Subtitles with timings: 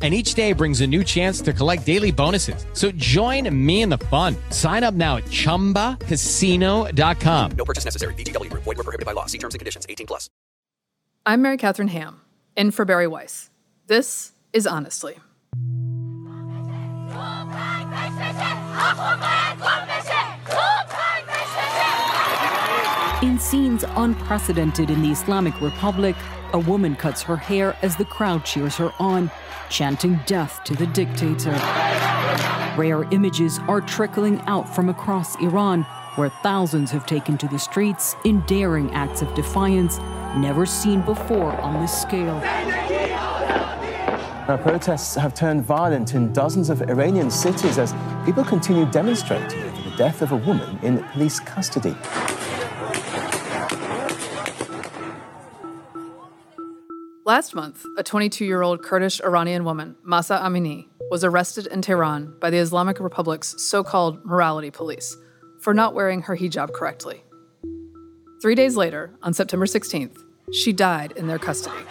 [0.00, 2.64] And each day brings a new chance to collect daily bonuses.
[2.72, 4.34] So join me in the fun.
[4.48, 7.50] Sign up now at chumbacasino.com.
[7.52, 8.14] No purchase necessary.
[8.14, 8.62] VGW Group.
[8.62, 9.26] Void were prohibited by law.
[9.26, 9.84] See terms and conditions.
[9.86, 10.30] 18 plus.
[11.26, 12.22] I'm Mary Katharine Ham,
[12.56, 13.50] in for Bari Weiss.
[13.88, 15.18] This is Honestly.
[23.22, 26.16] In scenes unprecedented in the Islamic Republic,
[26.54, 29.30] a woman cuts her hair as the crowd cheers her on,
[29.70, 31.52] chanting death to the dictator.
[32.76, 35.84] Rare images are trickling out from across Iran,
[36.16, 39.98] where thousands have taken to the streets in daring acts of defiance
[40.36, 42.40] never seen before on this scale.
[44.48, 47.94] Now, protests have turned violent in dozens of Iranian cities as
[48.26, 51.94] people continue demonstrating over the death of a woman in police custody.
[57.30, 62.34] Last month, a 22 year old Kurdish Iranian woman, Mahsa Amini, was arrested in Tehran
[62.40, 65.16] by the Islamic Republic's so called morality police
[65.60, 67.22] for not wearing her hijab correctly.
[68.42, 70.18] Three days later, on September 16th,
[70.52, 71.84] she died in their custody.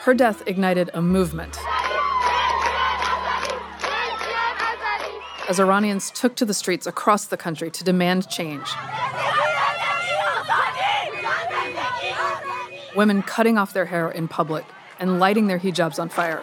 [0.00, 1.56] Her death ignited a movement.
[5.48, 8.68] As Iranians took to the streets across the country to demand change.
[12.96, 14.64] Women cutting off their hair in public
[14.98, 16.42] and lighting their hijabs on fire.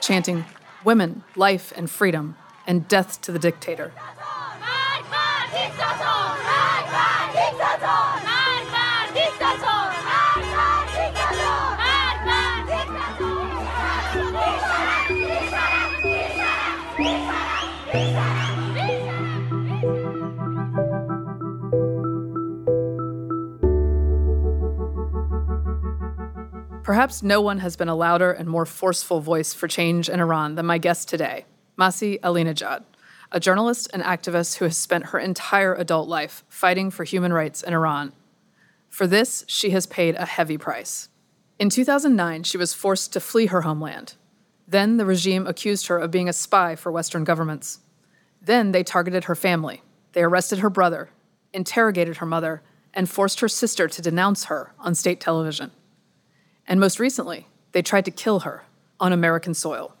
[0.00, 0.44] Chanting,
[0.82, 3.92] Women, life, and freedom, and death to the dictator.
[26.90, 30.56] Perhaps no one has been a louder and more forceful voice for change in Iran
[30.56, 31.44] than my guest today,
[31.78, 32.82] Masih Alinejad,
[33.30, 37.62] a journalist and activist who has spent her entire adult life fighting for human rights
[37.62, 38.12] in Iran.
[38.88, 41.08] For this, she has paid a heavy price.
[41.60, 44.14] In 2009, she was forced to flee her homeland.
[44.66, 47.78] Then the regime accused her of being a spy for Western governments.
[48.42, 49.84] Then they targeted her family.
[50.10, 51.10] They arrested her brother,
[51.52, 52.62] interrogated her mother,
[52.92, 55.70] and forced her sister to denounce her on state television.
[56.66, 58.64] And most recently, they tried to kill her
[58.98, 59.94] on American soil.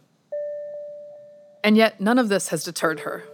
[1.62, 3.24] And yet, none of this has deterred her.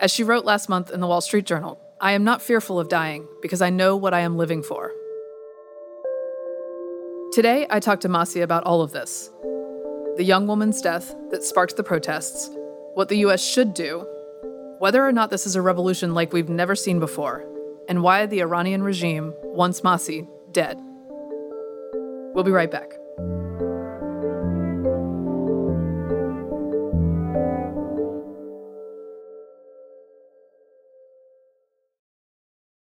[0.00, 2.88] As she wrote last month in the Wall Street Journal, I am not fearful of
[2.88, 4.92] dying because I know what I am living for.
[7.32, 9.30] Today, I talked to Masih about all of this
[10.16, 12.48] the young woman's death that sparked the protests,
[12.94, 14.06] what the US should do,
[14.78, 17.44] whether or not this is a revolution like we've never seen before,
[17.88, 20.80] and why the Iranian regime wants Masih dead.
[22.34, 22.92] We'll be right back.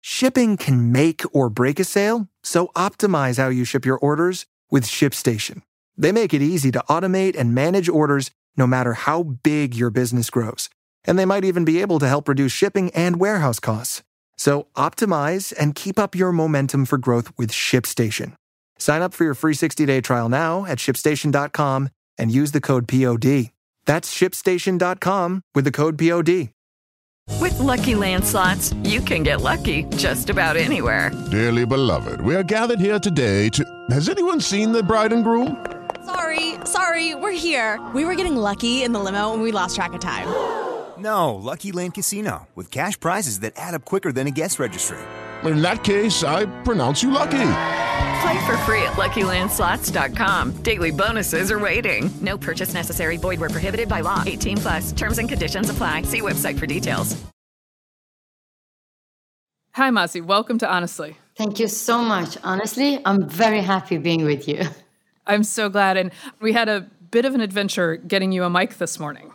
[0.00, 4.84] Shipping can make or break a sale, so optimize how you ship your orders with
[4.84, 5.62] ShipStation.
[5.97, 10.30] They make it easy to automate and manage orders no matter how big your business
[10.30, 10.70] grows.
[11.04, 14.04] And they might even be able to help reduce shipping and warehouse costs.
[14.36, 18.36] So optimize and keep up your momentum for growth with ShipStation.
[18.82, 21.88] Sign up for your free 60-day trial now at shipstation.com
[22.19, 23.53] and use the code POD.
[23.87, 26.50] That's shipstation.com with the code POD.
[27.41, 31.12] With Lucky Land slots, you can get lucky just about anywhere.
[31.31, 33.65] Dearly beloved, we are gathered here today to.
[33.91, 35.65] Has anyone seen the bride and groom?
[36.04, 37.80] Sorry, sorry, we're here.
[37.95, 40.27] We were getting lucky in the limo and we lost track of time.
[40.98, 44.98] No, Lucky Land Casino, with cash prizes that add up quicker than a guest registry.
[45.45, 48.11] In that case, I pronounce you lucky.
[48.22, 50.63] Play for free at LuckyLandSlots.com.
[50.63, 52.09] Daily bonuses are waiting.
[52.21, 53.16] No purchase necessary.
[53.16, 54.22] Void where prohibited by law.
[54.24, 54.92] 18 plus.
[54.92, 56.03] Terms and conditions apply.
[56.03, 57.21] See website for details.
[59.72, 60.24] Hi, Masih.
[60.24, 61.16] Welcome to Honestly.
[61.34, 62.39] Thank you so much.
[62.45, 64.66] Honestly, I'm very happy being with you.
[65.27, 65.97] I'm so glad.
[65.97, 69.33] And we had a bit of an adventure getting you a mic this morning.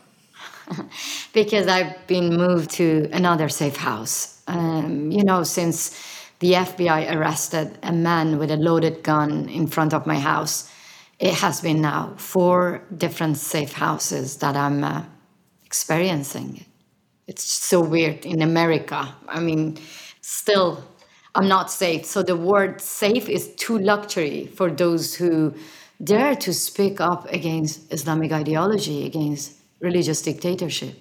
[1.34, 4.40] because I've been moved to another safe house.
[4.46, 9.92] Um, you know, since the FBI arrested a man with a loaded gun in front
[9.92, 10.70] of my house.
[11.18, 15.02] It has been now four different safe houses that I'm uh,
[15.64, 16.64] experiencing.
[17.26, 19.14] It's so weird in America.
[19.26, 19.78] I mean,
[20.20, 20.84] still,
[21.34, 22.04] I'm not safe.
[22.04, 25.54] So the word safe is too luxury for those who
[26.02, 30.94] dare to speak up against Islamic ideology, against religious dictatorship.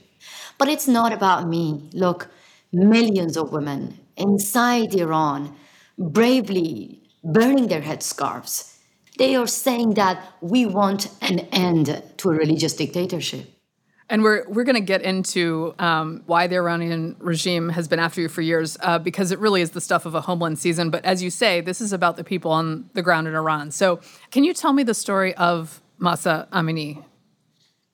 [0.58, 1.90] But it's not about me.
[1.94, 2.28] Look,
[2.74, 5.56] millions of women inside Iran
[5.98, 8.76] bravely burning their headscarves.
[9.18, 13.50] They are saying that we want an end to a religious dictatorship.
[14.10, 18.22] And we're we're going to get into um, why the Iranian regime has been after
[18.22, 20.90] you for years, uh, because it really is the stuff of a homeland season.
[20.90, 23.72] But as you say, this is about the people on the ground in Iran.
[23.72, 24.00] So,
[24.32, 27.04] can you tell me the story of Mahsa Amini?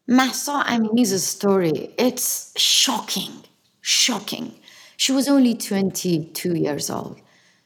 [0.08, 3.32] Mahsa Amini's story, it's shocking,
[3.82, 4.54] shocking.
[5.04, 7.20] She was only 22 years old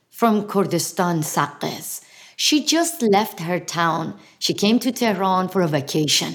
[0.09, 2.01] from Kurdistan, Saqqez.
[2.35, 4.17] She just left her town.
[4.39, 6.33] She came to Tehran for a vacation.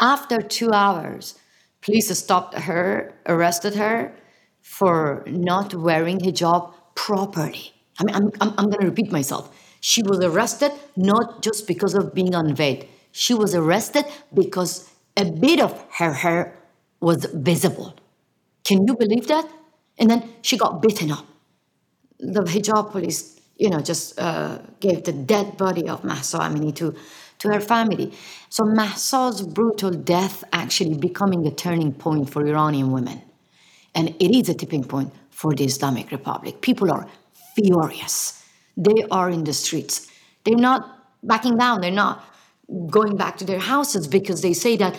[0.00, 1.38] After two hours,
[1.82, 4.12] police stopped her, arrested her
[4.60, 7.72] for not wearing hijab properly.
[8.00, 9.54] I mean, I'm, I'm, I'm going to repeat myself.
[9.82, 14.04] She was arrested not just because of being unveiled, she was arrested
[14.34, 16.58] because a bit of her hair
[16.98, 17.94] was visible.
[18.64, 19.48] Can you believe that?
[19.98, 21.26] And then she got beaten up.
[22.18, 26.94] The hijab police, you know, just uh, gave the dead body of Mahsa Amini to,
[27.38, 28.12] to her family.
[28.48, 33.22] So Mahsa's brutal death actually becoming a turning point for Iranian women.
[33.94, 36.60] And it is a tipping point for the Islamic Republic.
[36.60, 37.08] People are
[37.54, 38.44] furious.
[38.76, 40.10] They are in the streets.
[40.44, 40.80] They're not
[41.22, 41.80] backing down.
[41.80, 42.24] They're not
[42.90, 44.98] going back to their houses because they say that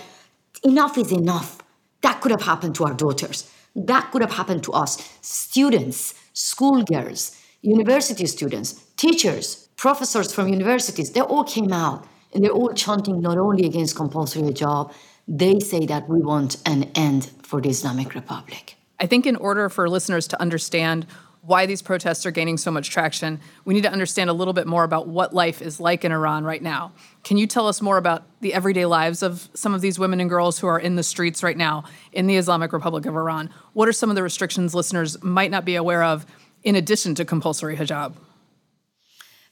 [0.63, 1.61] enough is enough.
[2.01, 3.51] That could have happened to our daughters.
[3.75, 4.97] That could have happened to us.
[5.21, 12.73] Students, schoolgirls, university students, teachers, professors from universities, they all came out and they're all
[12.73, 14.93] chanting not only against compulsory hijab,
[15.27, 18.75] they say that we want an end for the Islamic Republic.
[18.99, 21.05] I think in order for listeners to understand
[21.45, 24.65] why these protests are gaining so much traction, we need to understand a little bit
[24.65, 26.91] more about what life is like in Iran right now.
[27.23, 30.29] Can you tell us more about the everyday lives of some of these women and
[30.29, 31.83] girls who are in the streets right now
[32.13, 33.51] in the Islamic Republic of Iran?
[33.73, 36.25] What are some of the restrictions listeners might not be aware of
[36.63, 38.15] in addition to compulsory hijab?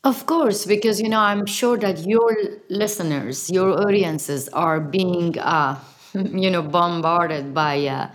[0.04, 2.36] Of course, because you know, I'm sure that your
[2.69, 5.80] listeners, your audiences are being, uh,
[6.13, 8.12] you know, bombarded by uh,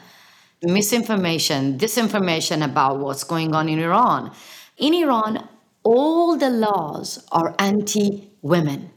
[0.63, 4.33] misinformation, disinformation about what's going on in Iran.
[4.77, 5.49] In Iran,
[5.85, 8.91] all the laws are anti women.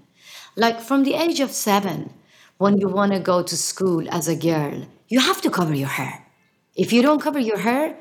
[0.56, 2.13] Like from the age of seven,
[2.58, 5.88] when you want to go to school as a girl, you have to cover your
[5.88, 6.25] hair.
[6.75, 7.98] If you don't cover your hair,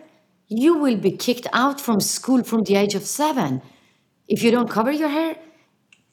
[0.48, 3.62] you will be kicked out from school from the age of seven.
[4.28, 5.36] If you don't cover your hair,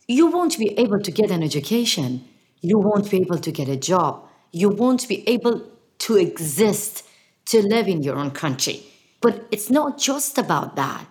[0.07, 2.27] you won't be able to get an education.
[2.61, 4.27] You won't be able to get a job.
[4.51, 5.63] You won't be able
[5.99, 7.06] to exist
[7.49, 8.83] to live in your own country.
[9.21, 11.05] But it's not just about that.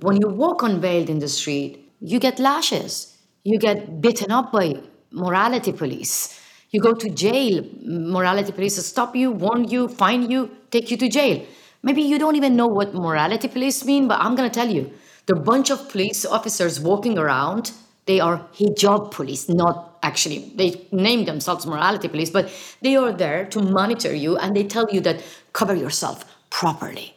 [0.00, 4.74] When you walk unveiled in the street, you get lashes, you get beaten up by
[5.10, 6.40] morality police.
[6.70, 11.08] You go to jail, morality police stop you, warn you, fine you, take you to
[11.08, 11.46] jail.
[11.82, 14.92] Maybe you don't even know what morality police mean, but I'm gonna tell you.
[15.26, 17.72] The bunch of police officers walking around,
[18.06, 23.46] they are hijab police, not actually, they name themselves morality police, but they are there
[23.46, 27.14] to monitor you and they tell you that cover yourself properly.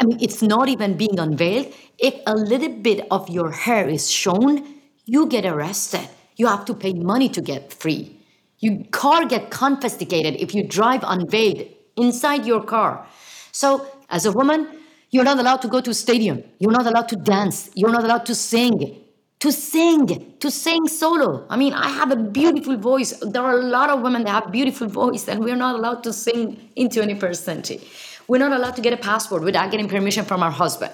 [0.00, 1.74] I mean, it's not even being unveiled.
[1.98, 6.08] If a little bit of your hair is shown, you get arrested.
[6.36, 8.16] You have to pay money to get free.
[8.60, 13.06] Your car get confiscated if you drive unveiled inside your car.
[13.52, 14.68] So, as a woman,
[15.10, 16.44] you're not allowed to go to stadium.
[16.58, 17.70] You're not allowed to dance.
[17.74, 19.04] You're not allowed to sing.
[19.40, 21.46] To sing, to sing solo.
[21.48, 23.18] I mean, I have a beautiful voice.
[23.22, 26.12] There are a lot of women that have beautiful voice, and we're not allowed to
[26.12, 27.80] sing in 21st century.
[28.28, 30.92] We're not allowed to get a passport without getting permission from our husband.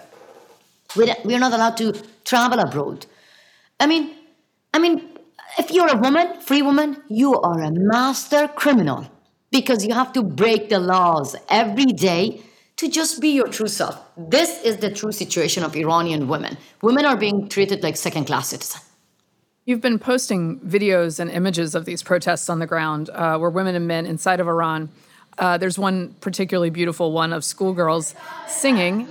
[0.95, 1.93] We're not allowed to
[2.25, 3.07] travel abroad.
[3.81, 4.15] I mean,
[4.73, 5.03] I mean,
[5.59, 9.11] if you're a woman, free woman, you are a master criminal
[9.51, 12.43] because you have to break the laws every day
[12.77, 13.99] to just be your true self.
[14.17, 16.59] This is the true situation of Iranian women.
[16.83, 18.85] Women are being treated like second class citizens.
[19.65, 23.75] You've been posting videos and images of these protests on the ground uh, where women
[23.75, 24.91] and men inside of Iran.
[25.39, 28.15] Uh, there's one particularly beautiful one of schoolgirls
[28.47, 29.09] singing.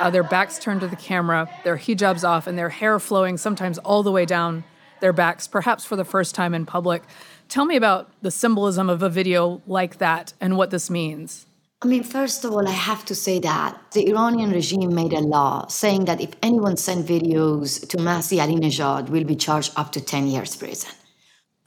[0.00, 3.78] Uh, their backs turned to the camera, their hijabs off, and their hair flowing sometimes
[3.78, 4.64] all the way down
[5.00, 7.02] their backs, perhaps for the first time in public.
[7.50, 11.46] Tell me about the symbolism of a video like that and what this means.
[11.82, 15.18] I mean, first of all, I have to say that the Iranian regime made a
[15.18, 20.00] law saying that if anyone sent videos to Masih Alinejad will be charged up to
[20.00, 20.92] 10 years prison.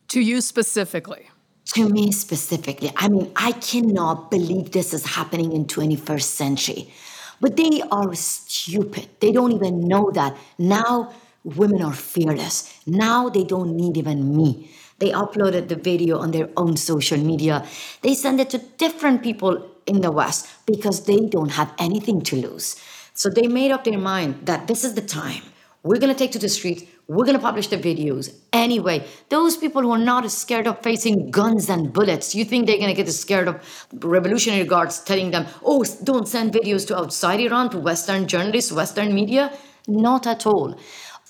[0.08, 1.30] To you specifically?
[1.76, 2.94] To me specifically.
[2.96, 6.94] I mean, I cannot believe this is happening in 21st century.
[7.42, 9.10] But they are stupid.
[9.20, 11.12] They don't even know that now
[11.44, 12.80] women are fearless.
[12.88, 14.70] Now they don't need even me.
[15.04, 17.66] They uploaded the video on their own social media.
[18.04, 22.38] They send it to different people in the West because they don't have anything to
[22.38, 22.82] lose.
[23.14, 25.44] So they made up their mind that this is the time.
[25.84, 26.84] We're going to take to the streets.
[27.10, 28.34] We're going to publish the videos.
[28.54, 32.78] Anyway, those people who are not scared of facing guns and bullets, you think they're
[32.78, 33.56] going to get scared of
[33.92, 39.14] revolutionary guards telling them, oh, don't send videos to outside Iran, to Western journalists, Western
[39.14, 39.52] media?
[39.86, 40.80] Not at all.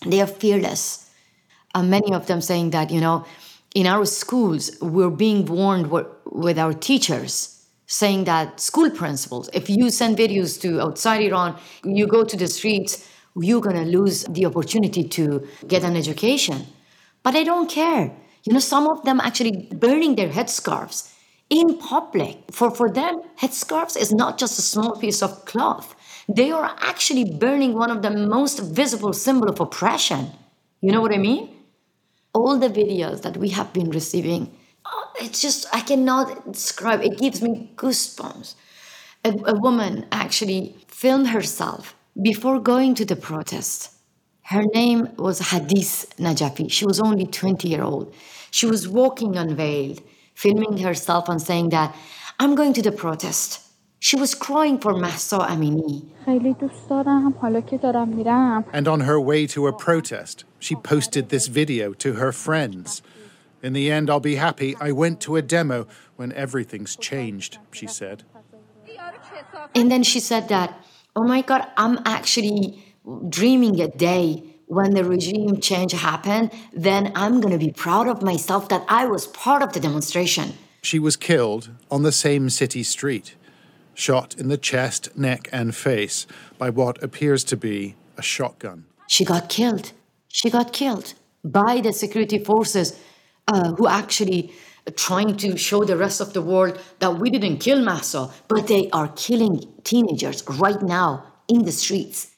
[0.05, 1.09] They are fearless.
[1.73, 3.25] And many of them saying that, you know,
[3.73, 5.89] in our schools, we're being warned
[6.25, 12.07] with our teachers saying that school principals, if you send videos to outside Iran, you
[12.07, 16.65] go to the streets, you're going to lose the opportunity to get an education.
[17.23, 18.15] But I don't care.
[18.43, 21.11] You know, some of them actually burning their headscarves
[21.49, 22.37] in public.
[22.51, 25.95] For, for them, headscarves is not just a small piece of cloth.
[26.27, 30.31] They are actually burning one of the most visible symbol of oppression.
[30.81, 31.52] You know what I mean?
[32.33, 34.51] All the videos that we have been receiving
[34.85, 37.01] oh, it's just I cannot describe.
[37.01, 38.55] It gives me goosebumps.
[39.25, 43.91] A, a woman actually filmed herself before going to the protest.
[44.43, 46.69] Her name was Hadis Najafi.
[46.69, 48.13] She was only 20 year old.
[48.51, 50.01] She was walking unveiled,
[50.35, 51.95] filming herself and saying that
[52.39, 53.61] I'm going to the protest.
[54.03, 54.99] She was crying for mm.
[54.99, 56.09] Mahsa Amini.
[58.73, 63.01] And on her way to a protest, she posted this video to her friends.
[63.61, 64.75] In the end, I'll be happy.
[64.81, 68.23] I went to a demo when everything's changed, she said.
[69.73, 70.77] And then she said that,
[71.15, 72.83] oh my God, I'm actually
[73.29, 78.21] dreaming a day when the regime change happened, then I'm going to be proud of
[78.21, 80.55] myself that I was part of the demonstration.
[80.81, 83.35] She was killed on the same city street,
[83.93, 88.85] shot in the chest, neck, and face by what appears to be a shotgun.
[89.07, 89.93] She got killed.
[90.27, 92.99] She got killed by the security forces
[93.47, 94.53] uh, who actually
[94.95, 98.89] trying to show the rest of the world that we didn't kill Mahsa, but they
[98.91, 102.31] are killing teenagers right now in the streets.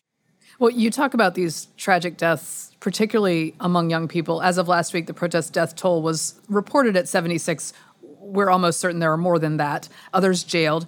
[0.60, 4.42] Well, you talk about these tragic deaths, particularly among young people.
[4.42, 7.74] As of last week, the protest death toll was reported at 76.
[8.02, 10.86] We're almost certain there are more than that, others jailed.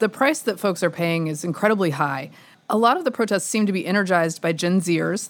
[0.00, 2.30] The price that folks are paying is incredibly high.
[2.70, 5.28] A lot of the protests seem to be energized by Gen Zers.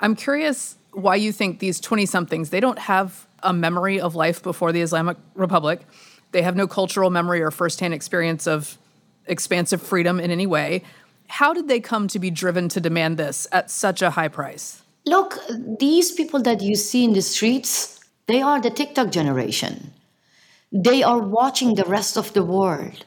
[0.00, 4.42] I'm curious why you think these 20 somethings, they don't have a memory of life
[4.42, 5.80] before the Islamic Republic.
[6.32, 8.76] They have no cultural memory or firsthand experience of
[9.26, 10.82] expansive freedom in any way.
[11.28, 14.82] How did they come to be driven to demand this at such a high price?
[15.06, 15.38] Look,
[15.80, 19.94] these people that you see in the streets, they are the TikTok generation.
[20.70, 23.06] They are watching the rest of the world.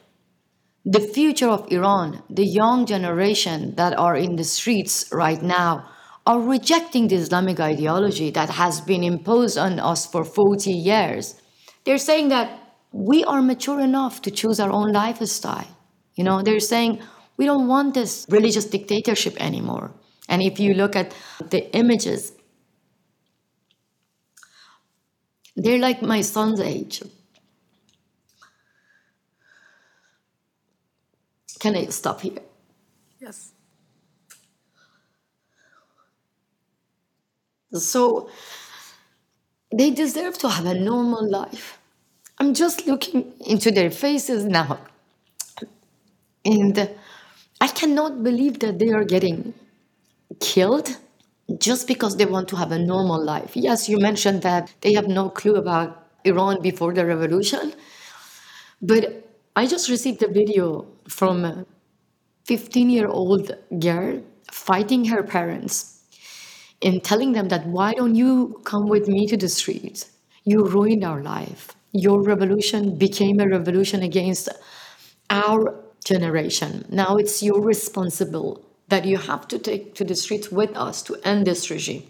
[0.88, 5.90] The future of Iran, the young generation that are in the streets right now,
[6.24, 11.40] are rejecting the Islamic ideology that has been imposed on us for 40 years.
[11.84, 12.60] They're saying that
[12.92, 15.66] we are mature enough to choose our own lifestyle.
[16.14, 17.02] You know, they're saying
[17.36, 19.92] we don't want this religious dictatorship anymore.
[20.28, 21.12] And if you look at
[21.50, 22.32] the images,
[25.56, 27.02] they're like my son's age.
[31.58, 32.38] Can I stop here?
[33.20, 33.52] Yes.
[37.72, 38.28] So
[39.72, 41.78] they deserve to have a normal life.
[42.38, 44.78] I'm just looking into their faces now.
[46.44, 46.90] And
[47.60, 49.54] I cannot believe that they are getting
[50.40, 50.96] killed
[51.58, 53.56] just because they want to have a normal life.
[53.56, 57.72] Yes, you mentioned that they have no clue about Iran before the revolution.
[58.82, 61.66] But I just received a video from a
[62.44, 66.02] 15 year old girl fighting her parents
[66.82, 70.10] and telling them that why don't you come with me to the streets?
[70.44, 71.72] You ruined our life.
[71.92, 74.48] Your revolution became a revolution against
[75.30, 76.84] our generation.
[76.88, 81.16] Now it's your responsible that you have to take to the streets with us to
[81.24, 82.04] end this regime.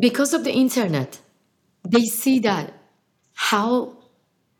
[0.00, 1.20] Because of the internet,
[1.88, 2.74] they see that
[3.32, 3.97] how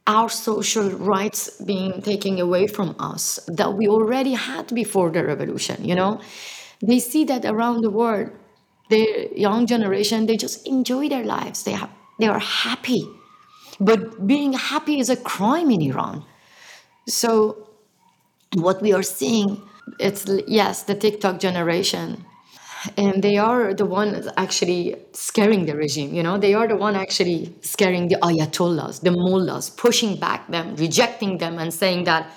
[0.08, 5.84] our social rights being taken away from us that we already had before the revolution,
[5.84, 6.20] you know?
[6.82, 8.30] they see that around the world,
[8.90, 11.64] the young generation, they just enjoy their lives.
[11.64, 13.02] They, have, they are happy.
[13.80, 16.24] But being happy is a crime in Iran.
[17.06, 17.68] So,
[18.54, 19.62] what we are seeing,
[19.98, 22.24] it's yes, the TikTok generation.
[22.96, 26.94] And they are the ones actually scaring the regime, you know, they are the one
[26.94, 32.30] actually scaring the ayatollahs, the mullahs, pushing back them, rejecting them, and saying that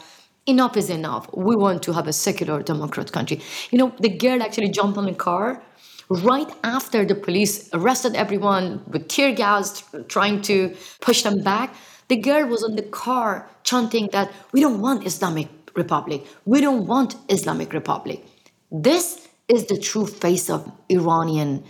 [0.47, 1.29] enough is enough.
[1.35, 3.41] We want to have a secular democrat country.
[3.69, 5.61] You know, the girl actually jumped on the car
[6.09, 11.73] right after the police arrested everyone with tear gas, trying to push them back.
[12.07, 16.25] The girl was on the car chanting that we don't want Islamic Republic.
[16.45, 18.25] We don't want Islamic Republic.
[18.71, 19.20] This
[19.51, 21.63] is the true face of Iranian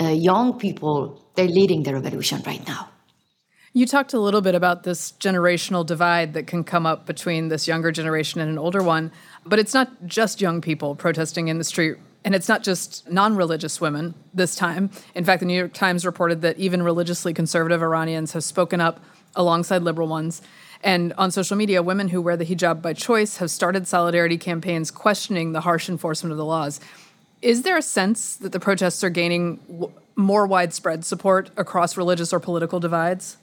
[0.00, 1.22] uh, young people.
[1.34, 2.88] They're leading the revolution right now.
[3.74, 7.66] You talked a little bit about this generational divide that can come up between this
[7.66, 9.10] younger generation and an older one,
[9.46, 11.96] but it's not just young people protesting in the street.
[12.24, 14.90] And it's not just non religious women this time.
[15.14, 19.00] In fact, the New York Times reported that even religiously conservative Iranians have spoken up
[19.34, 20.42] alongside liberal ones.
[20.84, 24.90] And on social media, women who wear the hijab by choice have started solidarity campaigns
[24.90, 26.80] questioning the harsh enforcement of the laws.
[27.42, 32.32] Is there a sense that the protests are gaining w- more widespread support across religious
[32.32, 33.36] or political divides?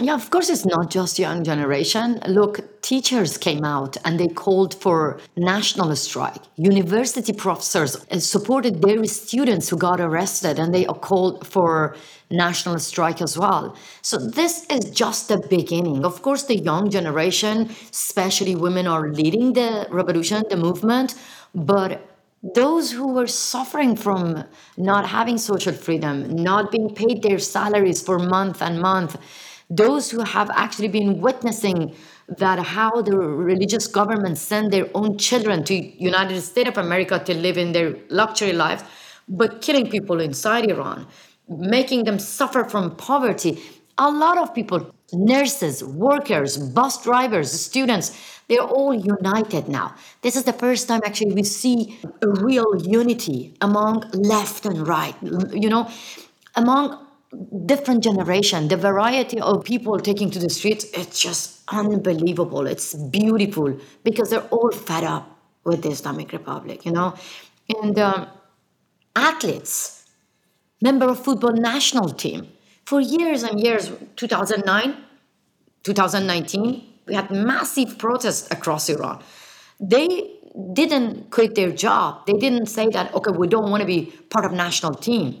[0.00, 2.18] Yeah, of course, it's not just young generation.
[2.26, 6.40] Look, teachers came out and they called for national strike.
[6.56, 11.94] University professors supported their students who got arrested and they called for
[12.30, 13.76] national strike as well.
[14.00, 16.06] So this is just the beginning.
[16.06, 21.14] Of course, the young generation, especially women, are leading the revolution, the movement,
[21.54, 22.11] but
[22.42, 24.44] those who were suffering from
[24.76, 29.16] not having social freedom, not being paid their salaries for month and month,
[29.70, 31.94] those who have actually been witnessing
[32.28, 37.34] that how the religious governments send their own children to united states of america to
[37.34, 38.82] live in their luxury lives
[39.28, 41.06] but killing people inside iran
[41.48, 43.60] making them suffer from poverty
[43.98, 48.16] a lot of people nurses workers bus drivers students
[48.48, 49.94] they're all united now.
[50.20, 55.14] This is the first time actually we see a real unity among left and right
[55.22, 55.88] you know
[56.56, 56.98] among
[57.64, 60.84] different generation the variety of people taking to the streets.
[60.92, 62.66] It's just unbelievable.
[62.66, 65.24] It's beautiful because they're all fed up
[65.64, 67.14] with the islamic republic you know?
[67.82, 68.26] And um,
[69.14, 70.04] athletes
[70.82, 72.48] member of football national team
[72.84, 74.96] for years and years 2009
[75.82, 79.22] 2019 we had massive protests across iran.
[79.80, 80.38] They
[80.72, 82.26] didn't quit their job.
[82.26, 85.38] They didn't say that okay we don't want to be part of national team.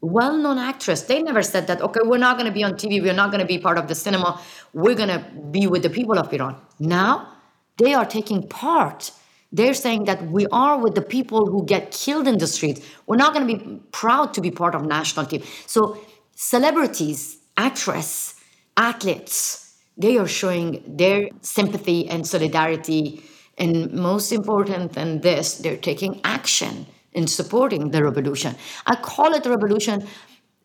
[0.00, 3.12] Well-known actress they never said that okay we're not going to be on tv we're
[3.12, 4.40] not going to be part of the cinema
[4.72, 6.56] we're going to be with the people of iran.
[6.78, 7.34] Now
[7.76, 9.10] they are taking part.
[9.52, 12.80] They're saying that we are with the people who get killed in the streets.
[13.06, 15.42] We're not going to be proud to be part of national team.
[15.66, 15.98] So
[16.42, 17.20] celebrities
[17.58, 18.34] actress
[18.76, 23.22] athletes they are showing their sympathy and solidarity
[23.58, 28.54] and most important than this they're taking action in supporting the revolution.
[28.86, 30.06] I call it a revolution.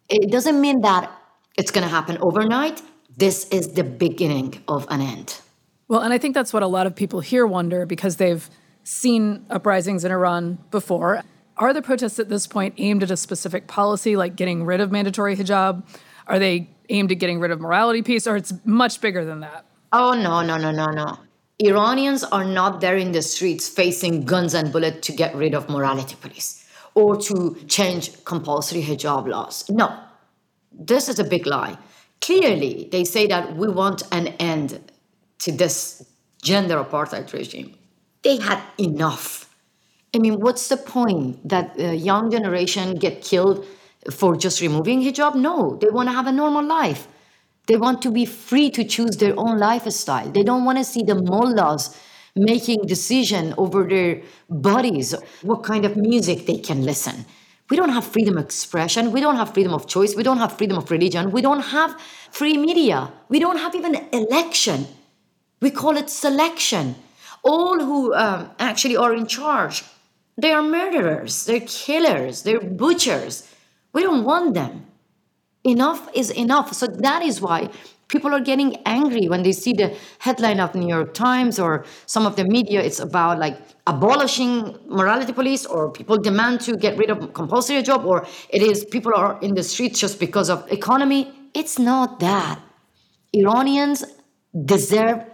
[0.08, 1.12] It doesn't mean that
[1.58, 2.82] it's going to happen overnight.
[3.18, 5.42] This is the beginning of an end.
[5.90, 8.50] Well, and I think that's what a lot of people here wonder because they've
[8.84, 11.24] seen uprisings in Iran before.
[11.58, 14.91] Are the protests at this point aimed at a specific policy, like getting rid of
[14.91, 15.84] mandatory hijab?
[16.28, 19.65] Are they aimed at getting rid of morality peace, or it's much bigger than that?
[19.94, 21.20] Oh, no, no, no, no, no.
[21.60, 25.70] Iranians are not there in the streets facing guns and bullets to get rid of
[25.70, 26.65] morality police
[26.96, 29.70] or to change compulsory hijab laws.
[29.70, 29.98] No,
[30.74, 31.78] this is a big lie.
[32.20, 34.91] Clearly, they say that we want an end
[35.39, 36.06] to this
[36.41, 37.78] gender apartheid regime.
[38.24, 39.55] They had enough.
[40.15, 43.65] I mean, what's the point that the young generation get killed
[44.10, 45.36] for just removing hijab?
[45.36, 47.10] No, they want to have a normal life.
[47.67, 50.32] They want to be free to choose their own lifestyle.
[50.32, 51.99] They don't want to see the mullahs
[52.34, 57.25] making decision over their bodies, what kind of music they can listen.
[57.69, 59.12] We don't have freedom of expression.
[59.12, 60.15] We don't have freedom of choice.
[60.15, 61.32] We don't have freedom of religion.
[61.32, 61.99] We don't have
[62.32, 63.12] free media.
[63.28, 64.88] We don't have even election.
[65.62, 66.95] We call it selection.
[67.43, 69.84] All who um, actually are in charge,
[70.38, 73.50] they are murderers, they're killers, they're butchers.
[73.93, 74.86] We don't want them
[75.65, 76.74] enough is enough.
[76.74, 77.69] So that is why
[78.08, 82.26] people are getting angry when they see the headline of New York Times or some
[82.26, 82.82] of the media.
[82.82, 88.06] It's about like abolishing morality police or people demand to get rid of compulsory job
[88.06, 91.34] or it is people are in the streets just because of economy.
[91.54, 92.60] It's not that.
[93.34, 94.06] Iranians
[94.65, 95.26] deserve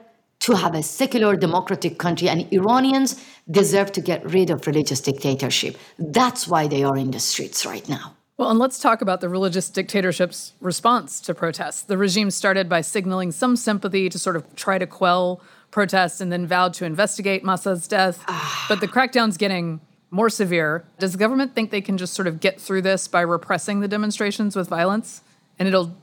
[0.42, 5.78] to have a secular democratic country and Iranians deserve to get rid of religious dictatorship.
[5.98, 8.16] That's why they are in the streets right now.
[8.38, 11.84] Well, and let's talk about the religious dictatorship's response to protests.
[11.84, 16.32] The regime started by signaling some sympathy to sort of try to quell protests and
[16.32, 18.24] then vowed to investigate Mahsa's death.
[18.28, 18.66] Ah.
[18.68, 20.84] but the crackdown's getting more severe.
[20.98, 23.88] Does the government think they can just sort of get through this by repressing the
[23.88, 25.22] demonstrations with violence
[25.60, 25.96] and it'll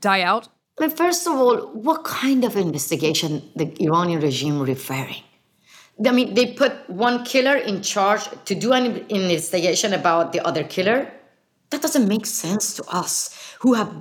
[0.00, 0.48] die out?
[0.80, 5.22] Mean, first of all, what kind of investigation the Iranian regime referring?
[6.04, 10.64] I mean, they put one killer in charge to do an investigation about the other
[10.64, 11.12] killer.
[11.70, 13.94] That doesn't make sense to us who have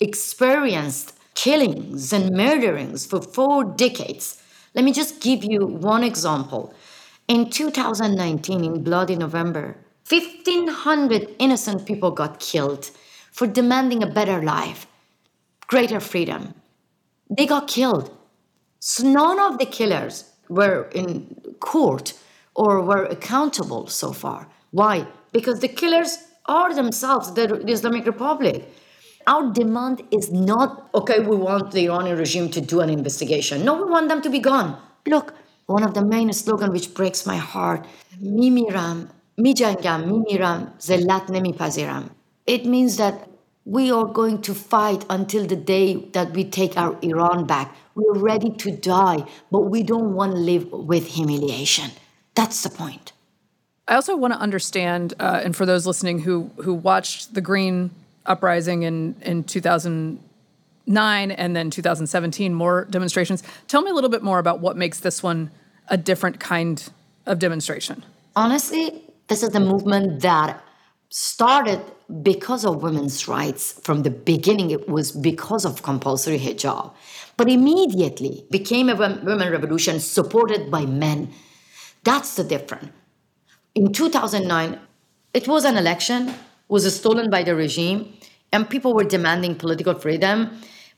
[0.00, 4.42] experienced killings and murderings for four decades.
[4.74, 6.74] Let me just give you one example.
[7.28, 9.76] In 2019, in Bloody November,
[10.08, 12.90] 1,500 innocent people got killed
[13.30, 14.87] for demanding a better life,
[15.68, 16.54] greater freedom.
[17.30, 18.10] They got killed.
[18.80, 22.14] So none of the killers were in court
[22.54, 24.48] or were accountable so far.
[24.72, 25.06] Why?
[25.32, 28.68] Because the killers are themselves the Islamic Republic.
[29.26, 33.64] Our demand is not, okay, we want the Iranian regime to do an investigation.
[33.64, 34.80] No, we want them to be gone.
[35.06, 35.34] Look,
[35.66, 37.86] one of the main slogans which breaks my heart,
[38.22, 42.08] Mimiram, Mijangam, Mimiram, Zellat Nemipaziram.
[42.46, 43.28] It means that
[43.68, 47.76] we are going to fight until the day that we take our Iran back.
[47.94, 51.90] We're ready to die, but we don't want to live with humiliation.
[52.34, 53.12] That's the point.
[53.86, 57.90] I also want to understand, uh, and for those listening who who watched the Green
[58.24, 63.42] Uprising in in 2009 and then 2017, more demonstrations.
[63.66, 65.50] Tell me a little bit more about what makes this one
[65.88, 66.88] a different kind
[67.26, 68.02] of demonstration.
[68.34, 70.62] Honestly, this is the movement that
[71.10, 71.80] started
[72.22, 76.92] because of women's rights from the beginning it was because of compulsory hijab.
[77.36, 81.32] But immediately became a women revolution supported by men.
[82.04, 82.90] That's the difference.
[83.74, 84.80] In 2009
[85.34, 86.34] it was an election
[86.68, 88.16] was stolen by the regime
[88.52, 90.50] and people were demanding political freedom.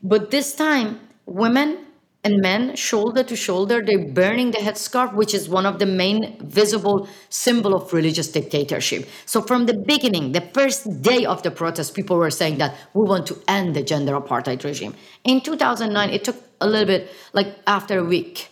[0.03, 1.87] But this time women
[2.23, 6.37] and men shoulder to shoulder they're burning the headscarf which is one of the main
[6.47, 9.09] visible symbol of religious dictatorship.
[9.27, 13.09] So from the beginning the first day of the protest people were saying that we
[13.09, 14.95] want to end the gender apartheid regime.
[15.25, 18.49] In 2009 it took a little bit like after a week.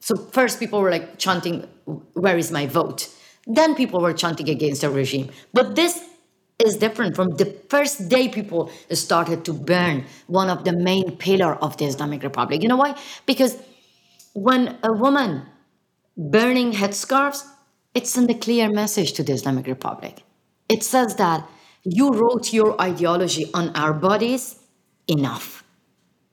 [0.00, 1.66] So first people were like chanting
[2.14, 3.08] where is my vote?
[3.46, 5.30] Then people were chanting against the regime.
[5.52, 6.09] But this
[6.66, 11.54] is different from the first day people started to burn one of the main pillar
[11.56, 12.62] of the Islamic Republic.
[12.62, 12.96] You know why?
[13.26, 13.56] Because
[14.34, 15.46] when a woman
[16.16, 17.46] burning headscarves,
[17.94, 20.22] it sends a clear message to the Islamic Republic.
[20.68, 21.48] It says that
[21.82, 24.56] you wrote your ideology on our bodies,
[25.08, 25.64] enough.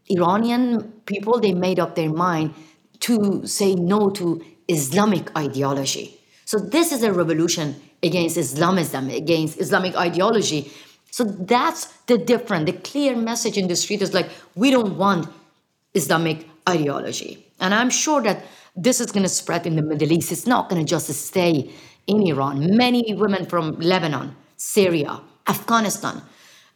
[0.10, 2.54] Iranian people, they made up their mind
[3.00, 6.20] to say no to Islamic ideology.
[6.46, 10.72] So this is a revolution against Islamism, against Islamic ideology.
[11.12, 12.66] So that's the difference.
[12.66, 15.28] The clear message in the street is like, we don't want
[15.94, 17.46] Islamic ideology.
[17.60, 18.44] And I'm sure that
[18.76, 20.32] this is going to spread in the Middle East.
[20.32, 21.72] It's not going to just stay
[22.06, 22.76] in Iran.
[22.78, 26.22] Many women from Lebanon, Syria, Afghanistan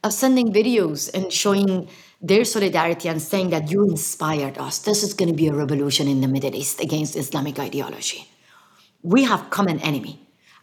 [0.03, 1.87] are sending videos and showing
[2.21, 4.79] their solidarity and saying that you inspired us.
[4.79, 8.27] This is going to be a revolution in the Middle East against Islamic ideology.
[9.03, 10.19] We have common enemy.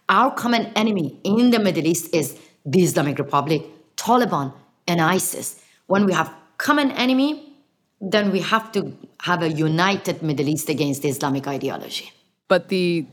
[0.09, 3.63] Our common enemy in the Middle East is the Islamic Republic,
[3.97, 4.53] Taliban,
[4.87, 5.63] and ISIS.
[5.87, 7.53] When we have common enemy,
[8.01, 12.13] then we have to have a united Middle East against the Islamic ideology.
[12.47, 13.07] But the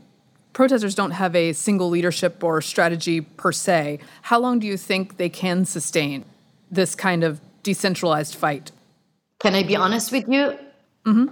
[0.52, 3.98] protesters don't have a single leadership or strategy per se.
[4.22, 6.24] How long do you think they can sustain
[6.70, 8.72] this kind of decentralized fight?
[9.38, 10.58] Can I be honest with you?
[11.04, 11.26] Mm-hmm.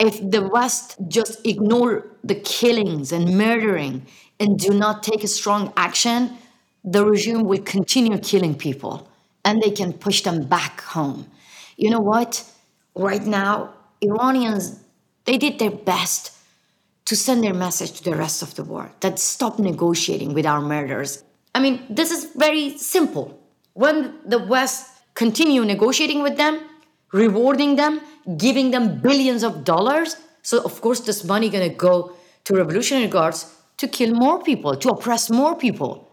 [0.00, 4.06] If the West just ignore the killings and murdering
[4.40, 6.36] and do not take a strong action,
[6.84, 9.08] the regime will continue killing people
[9.44, 11.26] and they can push them back home.
[11.76, 12.44] You know what?
[12.94, 14.80] Right now, Iranians,
[15.24, 16.32] they did their best
[17.06, 20.60] to send their message to the rest of the world that stop negotiating with our
[20.60, 21.22] murderers.
[21.54, 23.38] I mean, this is very simple.
[23.74, 26.60] When the West continue negotiating with them,
[27.12, 28.00] rewarding them,
[28.36, 32.12] giving them billions of dollars, so of course this money gonna go
[32.44, 36.10] to revolutionary guards to kill more people, to oppress more people.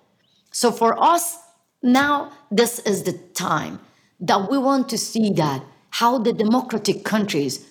[0.52, 1.38] So for us,
[1.84, 3.80] now this is the time
[4.20, 7.66] that we want to see that how the democratic countries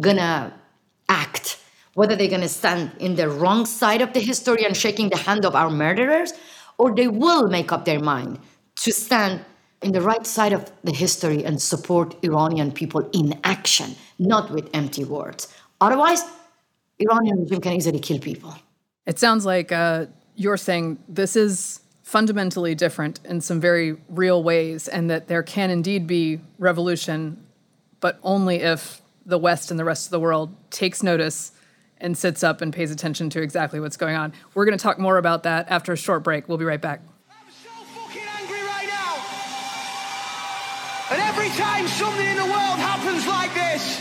[0.00, 0.52] gonna
[1.08, 1.58] act,
[1.94, 5.44] whether they're gonna stand in the wrong side of the history and shaking the hand
[5.44, 6.32] of our murderers,
[6.78, 8.38] or they will make up their mind
[8.76, 9.44] to stand
[9.82, 14.68] in the right side of the history and support Iranian people in action, not with
[14.74, 15.48] empty words.
[15.80, 16.22] Otherwise,
[16.98, 18.54] Iranian regime can easily kill people.
[19.06, 24.88] It sounds like uh, you're saying this is fundamentally different in some very real ways,
[24.88, 27.44] and that there can indeed be revolution,
[28.00, 31.52] but only if the West and the rest of the world takes notice
[31.98, 34.32] and sits up and pays attention to exactly what's going on.
[34.54, 36.48] We're going to talk more about that after a short break.
[36.48, 37.02] We'll be right back.
[41.10, 44.00] And every time something in the world happens like this,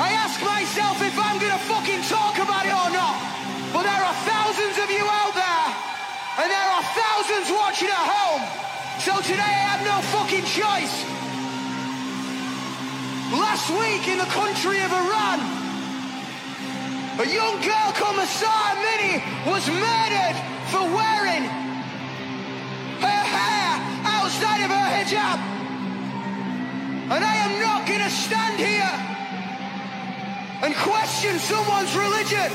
[0.00, 1.73] I ask myself if I'm gonna fucking
[9.74, 11.02] have no fucking choice.
[13.34, 15.38] Last week in the country of Iran,
[17.18, 19.18] a young girl called Mahsa Amini
[19.50, 20.36] was murdered
[20.70, 21.44] for wearing
[23.02, 23.70] her hair
[24.14, 25.38] outside of her hijab.
[27.10, 28.94] And I am not gonna stand here
[30.62, 32.50] and question someone's religion.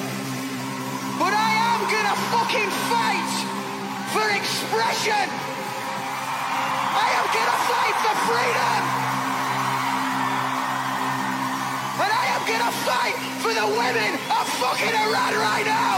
[1.19, 3.31] But I am gonna fucking fight
[4.15, 5.48] for expression.
[6.91, 8.81] I am gonna fight for freedom.
[12.03, 15.93] And I am gonna fight for the women of fucking Iran right now.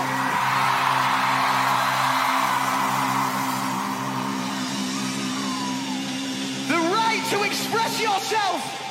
[6.68, 8.82] The right to express yourself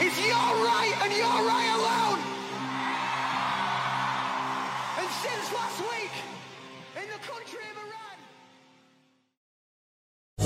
[0.00, 2.17] it's your right and your right alone.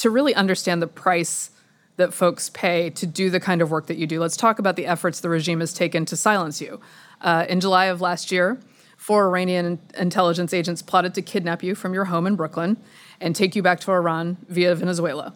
[0.00, 1.50] To really understand the price
[1.96, 4.76] that folks pay to do the kind of work that you do, let's talk about
[4.76, 6.80] the efforts the regime has taken to silence you.
[7.20, 8.58] Uh, in July of last year,
[8.96, 12.78] four Iranian intelligence agents plotted to kidnap you from your home in Brooklyn
[13.20, 15.34] and take you back to Iran via Venezuela.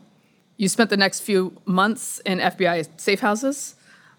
[0.56, 3.74] You spent the next few months in FBI safe houses.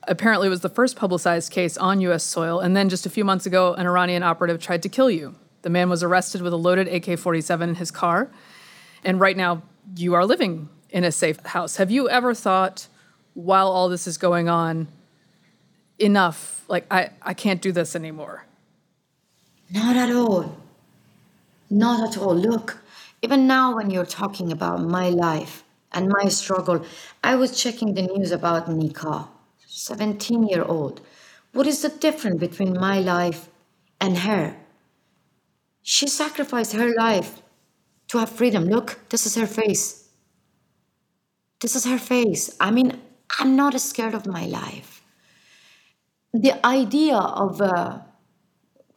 [0.08, 2.23] Apparently, it was the first publicized case on U.S.
[2.23, 2.60] soil.
[2.60, 5.34] And then just a few months ago, an Iranian operative tried to kill you.
[5.63, 8.29] The man was arrested with a loaded AK 47 in his car.
[9.03, 9.63] And right now,
[9.95, 11.78] you are living in a safe house.
[11.78, 12.88] Have you ever thought,
[13.34, 14.88] while all this is going on,
[16.00, 18.45] enough, like, I, I can't do this anymore?
[19.71, 20.58] Not at all.
[21.69, 22.36] Not at all.
[22.36, 22.78] Look,
[23.21, 26.86] even now, when you're talking about my life, and my struggle.
[27.24, 29.28] I was checking the news about Nika,
[29.65, 31.02] 17 year old.
[31.54, 33.48] What is the difference between my life
[34.00, 34.58] and her?
[35.82, 37.41] She sacrificed her life
[38.08, 38.65] to have freedom.
[38.65, 40.10] Look, this is her face.
[41.62, 42.56] This is her face.
[42.60, 43.02] I mean,
[43.39, 45.02] I'm not scared of my life.
[46.34, 48.00] The idea of uh,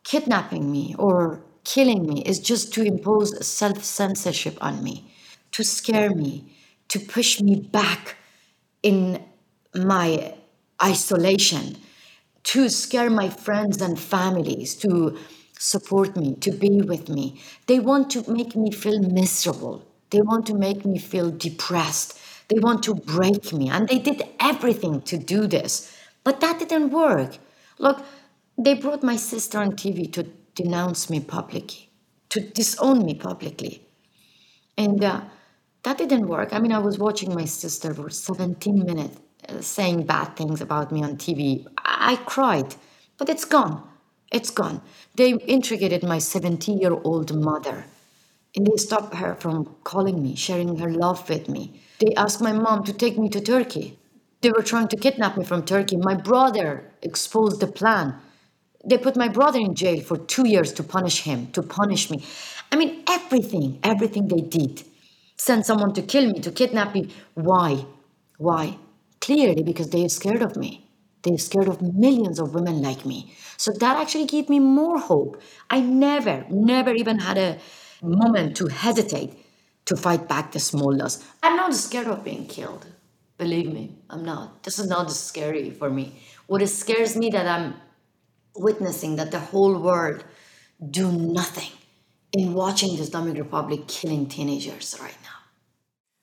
[0.05, 5.12] kidnapping me or killing me is just to impose self censorship on me,
[5.53, 6.53] to scare me,
[6.88, 8.16] to push me back
[8.83, 9.23] in
[9.75, 10.35] my
[10.83, 11.77] isolation,
[12.42, 15.18] to scare my friends and families, to
[15.59, 17.40] support me, to be with me.
[17.66, 19.85] They want to make me feel miserable.
[20.11, 22.18] They want to make me feel depressed.
[22.49, 23.68] They want to break me.
[23.68, 25.94] And they did everything to do this.
[26.25, 27.38] But that didn't work.
[27.79, 28.05] Look,
[28.57, 31.90] they brought my sister on TV to denounce me publicly,
[32.31, 33.83] to disown me publicly.
[34.77, 35.23] And uh,
[35.83, 36.53] that didn't work.
[36.53, 39.18] I mean, I was watching my sister for 17 minutes
[39.49, 41.66] uh, saying bad things about me on TV.
[41.79, 42.75] I-, I cried,
[43.16, 43.88] but it's gone.
[44.30, 44.82] It's gone.
[45.14, 47.84] They integrated my 70 year old mother
[48.56, 51.80] and they stopped her from calling me, sharing her love with me.
[52.00, 53.98] They asked my mom to take me to Turkey.
[54.40, 55.96] They were trying to kidnap me from Turkey.
[55.96, 58.14] My brother exposed the plan.
[58.84, 62.24] They put my brother in jail for two years to punish him, to punish me.
[62.70, 64.84] I mean, everything, everything they did
[65.38, 67.08] send someone to kill me, to kidnap me.
[67.34, 67.86] Why?
[68.36, 68.76] Why?
[69.20, 70.88] Clearly because they are scared of me.
[71.22, 73.35] They're scared of millions of women like me.
[73.57, 75.40] So that actually gave me more hope.
[75.68, 77.59] I never, never even had a
[78.02, 79.44] moment to hesitate
[79.87, 81.24] to fight back the small loss.
[81.42, 82.87] I'm not scared of being killed.
[83.37, 84.62] Believe me, I'm not.
[84.62, 86.20] This is not scary for me.
[86.46, 87.74] What scares me that I'm
[88.57, 90.24] witnessing that the whole world
[90.90, 91.70] do nothing
[92.33, 95.38] in watching the Islamic Republic killing teenagers right now.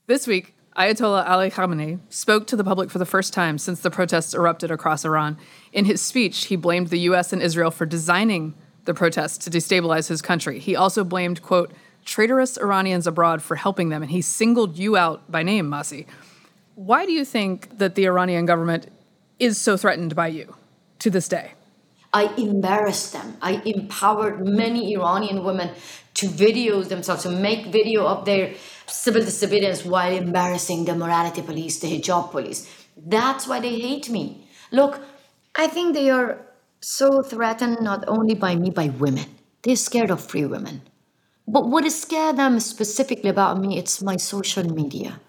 [0.08, 3.90] This week, Ayatollah Ali Khamenei spoke to the public for the first time since the
[3.90, 5.38] protests erupted across Iran.
[5.72, 10.10] In his speech, he blamed the US and Israel for designing the protests to destabilize
[10.10, 10.60] his country.
[10.60, 11.72] He also blamed, quote,
[12.04, 16.06] traitorous Iranians abroad for helping them, and he singled you out by name, Masih.
[16.76, 18.92] Why do you think that the Iranian government
[19.40, 20.56] is so threatened by you
[21.00, 21.54] to this day?
[22.14, 23.38] I embarrassed them.
[23.42, 25.72] I empowered many Iranian women
[26.16, 28.54] to video themselves, to make video of their
[28.88, 32.70] civil disobedience while embarrassing the morality police, the hijab police.
[32.98, 34.48] That's why they hate me.
[34.72, 35.02] Look,
[35.56, 36.46] I think they are
[36.82, 39.26] so threatened not only by me, by women.
[39.64, 40.82] They're scared of free women.
[41.48, 45.20] But what scared them specifically about me, it's my social media.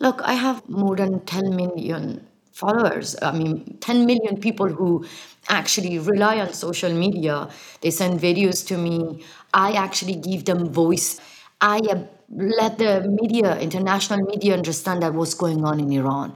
[0.00, 3.16] Look, I have more than 10 million followers.
[3.22, 5.04] I mean, 10 million people who
[5.48, 7.48] actually rely on social media.
[7.80, 9.24] They send videos to me.
[9.54, 11.20] I actually give them voice.
[11.60, 16.34] I uh, let the media, international media, understand that what's going on in Iran.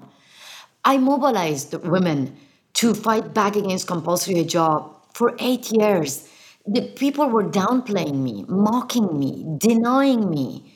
[0.84, 2.36] I mobilized women
[2.74, 6.28] to fight back against compulsory hijab for eight years.
[6.66, 10.72] The people were downplaying me, mocking me, denying me,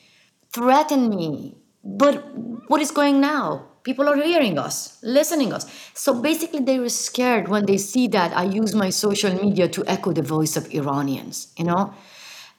[0.53, 1.57] threatening me.
[1.83, 2.23] But
[2.67, 3.65] what is going now?
[3.83, 5.65] People are hearing us, listening us.
[5.93, 9.83] So basically, they were scared when they see that I use my social media to
[9.87, 11.93] echo the voice of Iranians, you know?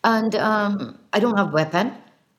[0.03, 1.92] And um, I don't have weapon.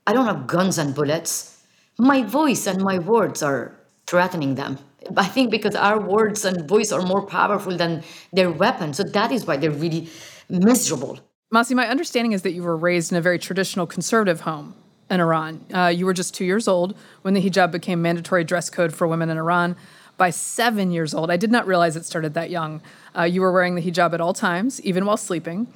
[0.07, 1.63] I don't have guns and bullets.
[1.97, 3.75] My voice and my words are
[4.07, 4.79] threatening them.
[5.15, 8.97] I think because our words and voice are more powerful than their weapons.
[8.97, 10.09] So that is why they're really
[10.49, 11.19] miserable.
[11.53, 14.75] Masih, my understanding is that you were raised in a very traditional conservative home
[15.09, 15.65] in Iran.
[15.73, 19.07] Uh, you were just two years old when the hijab became mandatory dress code for
[19.07, 19.75] women in Iran.
[20.17, 22.81] By seven years old, I did not realize it started that young.
[23.17, 25.67] Uh, you were wearing the hijab at all times, even while sleeping.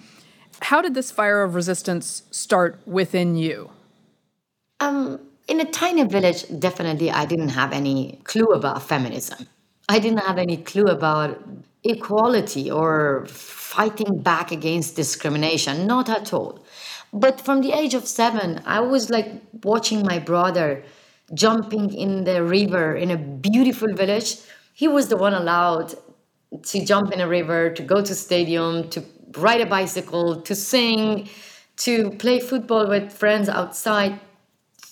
[0.62, 3.72] How did this fire of resistance start within you?
[4.80, 9.48] Um, in a tiny village, definitely I didn't have any clue about feminism.
[9.90, 11.42] I didn't have any clue about
[11.84, 16.64] equality or fighting back against discrimination, not at all.
[17.12, 19.30] But from the age of seven, I was like
[19.64, 20.84] watching my brother
[21.34, 24.38] jumping in the river in a beautiful village.
[24.74, 25.94] He was the one allowed
[26.64, 29.04] to jump in a river, to go to stadium, to
[29.38, 31.30] ride a bicycle, to sing,
[31.78, 34.20] to play football with friends outside,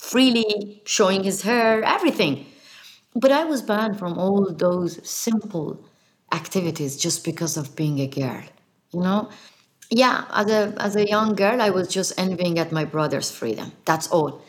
[0.02, 2.46] freely showing his hair, everything.
[3.16, 5.70] But I was banned from all those simple
[6.34, 8.44] activities just because of being a girl,
[8.94, 9.30] you know?
[9.92, 13.74] yeah, as a as a young girl, I was just envying at my brother's freedom.
[13.86, 14.42] That's all.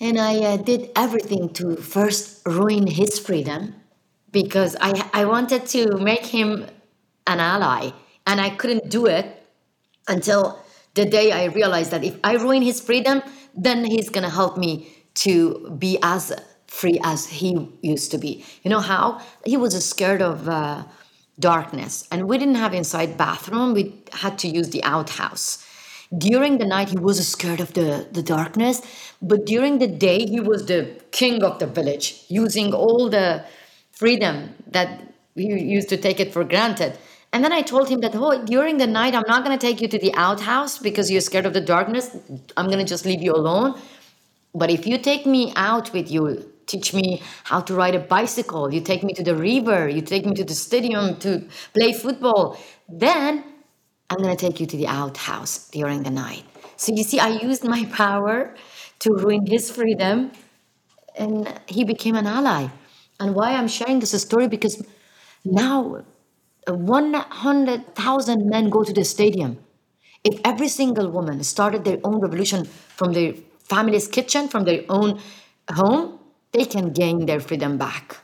[0.00, 3.74] And I uh, did everything to first ruin his freedom
[4.32, 6.66] because I I wanted to make him
[7.26, 7.90] an ally,
[8.26, 9.26] and I couldn't do it
[10.08, 10.61] until
[10.94, 13.22] the day I realized that if I ruin his freedom,
[13.54, 16.32] then he's gonna help me to be as
[16.66, 18.44] free as he used to be.
[18.62, 20.48] You know how he was scared of.
[20.48, 20.84] Uh,
[21.38, 25.66] darkness and we didn't have inside bathroom we had to use the outhouse
[26.16, 28.82] during the night he was scared of the, the darkness
[29.22, 33.44] but during the day he was the king of the village using all the
[33.92, 36.98] freedom that we used to take it for granted
[37.32, 39.80] and then i told him that oh during the night i'm not going to take
[39.80, 42.16] you to the outhouse because you're scared of the darkness
[42.56, 43.74] i'm going to just leave you alone
[44.54, 48.72] but if you take me out with you teach me how to ride a bicycle,
[48.72, 52.58] you take me to the river, you take me to the stadium to play football.
[52.88, 53.44] Then
[54.08, 56.44] I'm going to take you to the outhouse during the night.
[56.76, 58.54] So you see, I used my power
[59.00, 60.32] to ruin his freedom,
[61.16, 62.68] and he became an ally.
[63.20, 64.82] And why I'm sharing this story because
[65.44, 66.04] now
[66.66, 69.58] 100,000 men go to the stadium.
[70.24, 75.20] If every single woman started their own revolution from their family's kitchen, from their own
[75.70, 76.18] home,
[76.52, 78.18] they can gain their freedom back.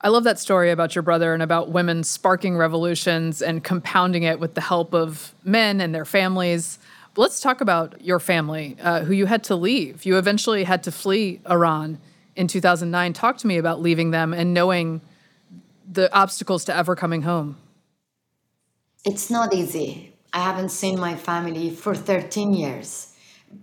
[0.00, 4.40] I love that story about your brother and about women sparking revolutions and compounding it
[4.40, 6.80] with the help of men and their families.
[7.14, 10.04] But let's talk about your family, uh, who you had to leave.
[10.04, 11.98] You eventually had to flee Iran
[12.34, 13.12] in 2009.
[13.12, 15.02] Talk to me about leaving them and knowing
[15.90, 17.56] the obstacles to ever coming home.
[19.04, 20.12] It's not easy.
[20.32, 23.14] I haven't seen my family for 13 years.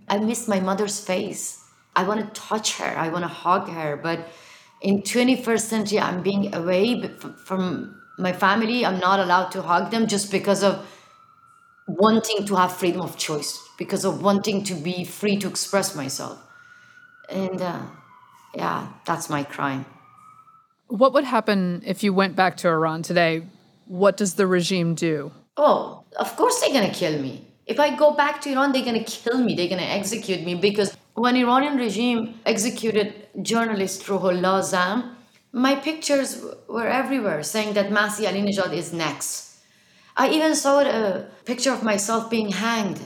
[0.08, 1.64] I miss my mother's face.
[1.96, 3.96] I want to touch her, I want to hug her.
[3.96, 4.28] But
[4.80, 7.10] in 21st century, I'm being away
[7.44, 8.86] from my family.
[8.86, 10.86] I'm not allowed to hug them just because of
[11.88, 16.38] wanting to have freedom of choice, because of wanting to be free to express myself.
[17.28, 17.82] And uh,
[18.54, 19.86] yeah, that's my crime.
[20.86, 23.42] What would happen if you went back to Iran today?
[23.90, 25.32] What does the regime do?
[25.56, 27.44] Oh, of course they're gonna kill me.
[27.66, 29.56] If I go back to Iran, they're gonna kill me.
[29.56, 35.16] They're gonna execute me because when Iranian regime executed journalist Ruhollah Zam,
[35.50, 39.58] my pictures were everywhere saying that Masih Alinejad is next.
[40.16, 43.00] I even saw a picture of myself being hanged,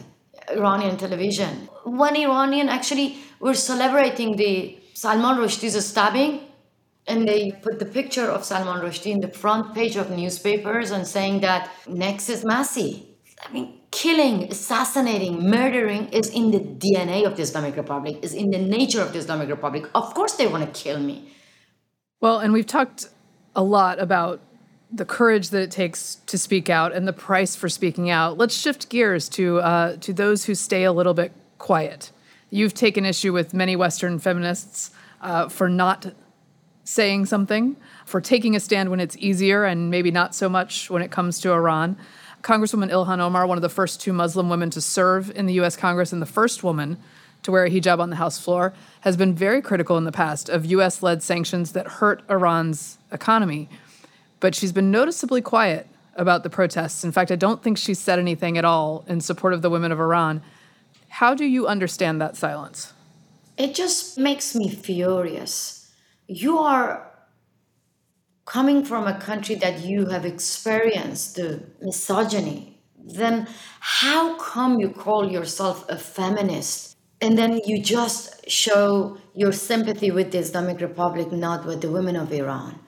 [0.50, 1.70] Iranian television.
[1.84, 6.40] When Iranian actually were celebrating the Salman Rushdie's stabbing,
[7.06, 11.06] and they put the picture of Salman Rushdie in the front page of newspapers and
[11.06, 13.04] saying that next is Masih.
[13.46, 18.50] I mean, killing, assassinating, murdering is in the DNA of the Islamic Republic, is in
[18.50, 19.88] the nature of the Islamic Republic.
[19.94, 21.30] Of course, they want to kill me.
[22.20, 23.08] Well, and we've talked
[23.54, 24.40] a lot about
[24.90, 28.38] the courage that it takes to speak out and the price for speaking out.
[28.38, 32.12] Let's shift gears to uh, to those who stay a little bit quiet.
[32.50, 36.14] You've taken issue with many Western feminists uh, for not
[36.84, 41.02] saying something, for taking a stand when it's easier and maybe not so much when
[41.02, 41.96] it comes to Iran.
[42.42, 45.76] Congresswoman Ilhan Omar, one of the first two Muslim women to serve in the US
[45.76, 46.98] Congress and the first woman
[47.42, 50.48] to wear a hijab on the House floor, has been very critical in the past
[50.48, 53.68] of US led sanctions that hurt Iran's economy.
[54.40, 57.02] But she's been noticeably quiet about the protests.
[57.02, 59.90] In fact, I don't think she's said anything at all in support of the women
[59.90, 60.42] of Iran.
[61.08, 62.92] How do you understand that silence?
[63.56, 65.73] It just makes me furious.
[66.26, 67.10] You are
[68.46, 73.46] coming from a country that you have experienced the misogyny, then
[73.80, 80.32] how come you call yourself a feminist and then you just show your sympathy with
[80.32, 82.78] the Islamic Republic, not with the women of Iran?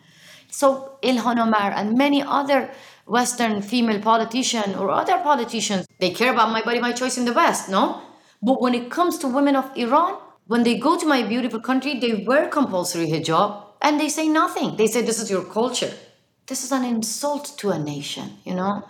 [0.51, 2.71] So Ilhan Omar and many other
[3.07, 7.33] Western female politicians or other politicians, they care about my body, my choice in the
[7.33, 8.03] West, no?
[8.43, 11.99] But when it comes to women of Iran, when they go to my beautiful country,
[11.99, 14.77] they wear compulsory hijab and they say nothing.
[14.77, 15.93] They say, This is your culture.
[16.47, 18.85] This is an insult to a nation, you know?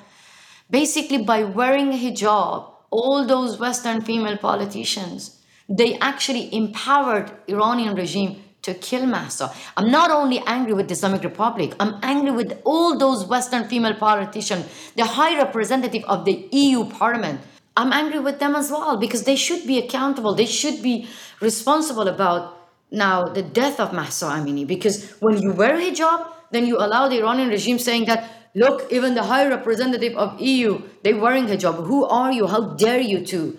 [0.71, 8.43] Basically, by wearing a hijab, all those Western female politicians, they actually empowered Iranian regime
[8.63, 9.53] to kill Mahsa.
[9.77, 13.95] I'm not only angry with the Islamic Republic, I'm angry with all those Western female
[13.95, 17.41] politicians, the high representative of the EU Parliament.
[17.77, 20.35] I'm angry with them as well because they should be accountable.
[20.35, 21.09] They should be
[21.41, 22.57] responsible about
[22.91, 27.19] now the death of Mahsa Amini because when you wear hijab, then you allow the
[27.19, 31.87] Iranian regime saying that look, even the high representative of EU, they're wearing hijab.
[31.87, 32.47] Who are you?
[32.47, 33.59] How dare you to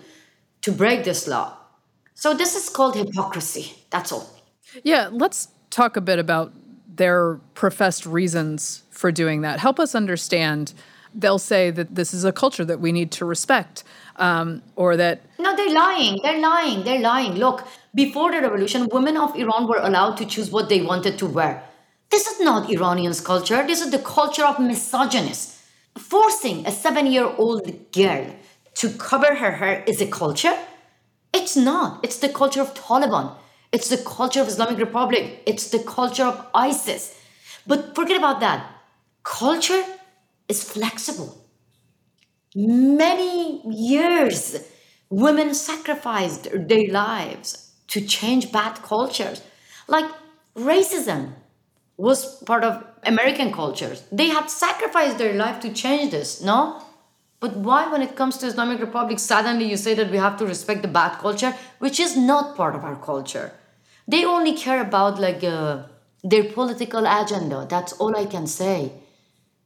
[0.62, 1.56] to break this law?
[2.14, 3.72] So this is called hypocrisy.
[3.90, 4.28] That's all.
[4.82, 6.52] Yeah, let's talk a bit about
[6.88, 9.60] their professed reasons for doing that.
[9.60, 10.74] Help us understand.
[11.18, 13.82] They'll say that this is a culture that we need to respect,
[14.16, 15.22] um, or that.
[15.38, 16.20] No, they're lying.
[16.22, 16.84] They're lying.
[16.84, 17.32] They're lying.
[17.34, 21.26] Look, before the revolution, women of Iran were allowed to choose what they wanted to
[21.26, 21.64] wear.
[22.10, 23.66] This is not Iranians' culture.
[23.66, 25.60] This is the culture of misogynists.
[25.98, 28.26] Forcing a seven year old girl
[28.74, 30.56] to cover her hair is a culture?
[31.34, 31.98] It's not.
[32.04, 33.34] It's the culture of Taliban.
[33.72, 35.42] It's the culture of Islamic Republic.
[35.46, 37.20] It's the culture of ISIS.
[37.66, 38.70] But forget about that.
[39.24, 39.84] Culture
[40.48, 41.44] is flexible.
[42.54, 44.56] Many years,
[45.10, 49.42] women sacrificed their lives to change bad cultures.
[49.86, 50.10] Like
[50.56, 51.32] racism
[51.96, 54.02] was part of American cultures.
[54.10, 56.82] They had sacrificed their life to change this, no?
[57.40, 60.46] But why, when it comes to Islamic Republic, suddenly you say that we have to
[60.46, 63.52] respect the bad culture, which is not part of our culture?
[64.08, 65.84] They only care about like uh,
[66.24, 67.66] their political agenda.
[67.68, 68.92] That's all I can say.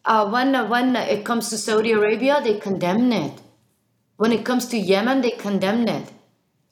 [0.05, 3.41] Uh, when when it comes to Saudi Arabia, they condemn it.
[4.17, 6.13] When it comes to Yemen, they condemn it.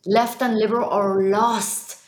[0.04, 2.02] Left and liberal are lost.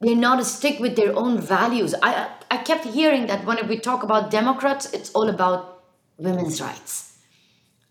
[0.00, 1.94] They're not stick with their own values.
[2.02, 5.84] I I kept hearing that when we talk about Democrats, it's all about
[6.16, 7.18] women's rights.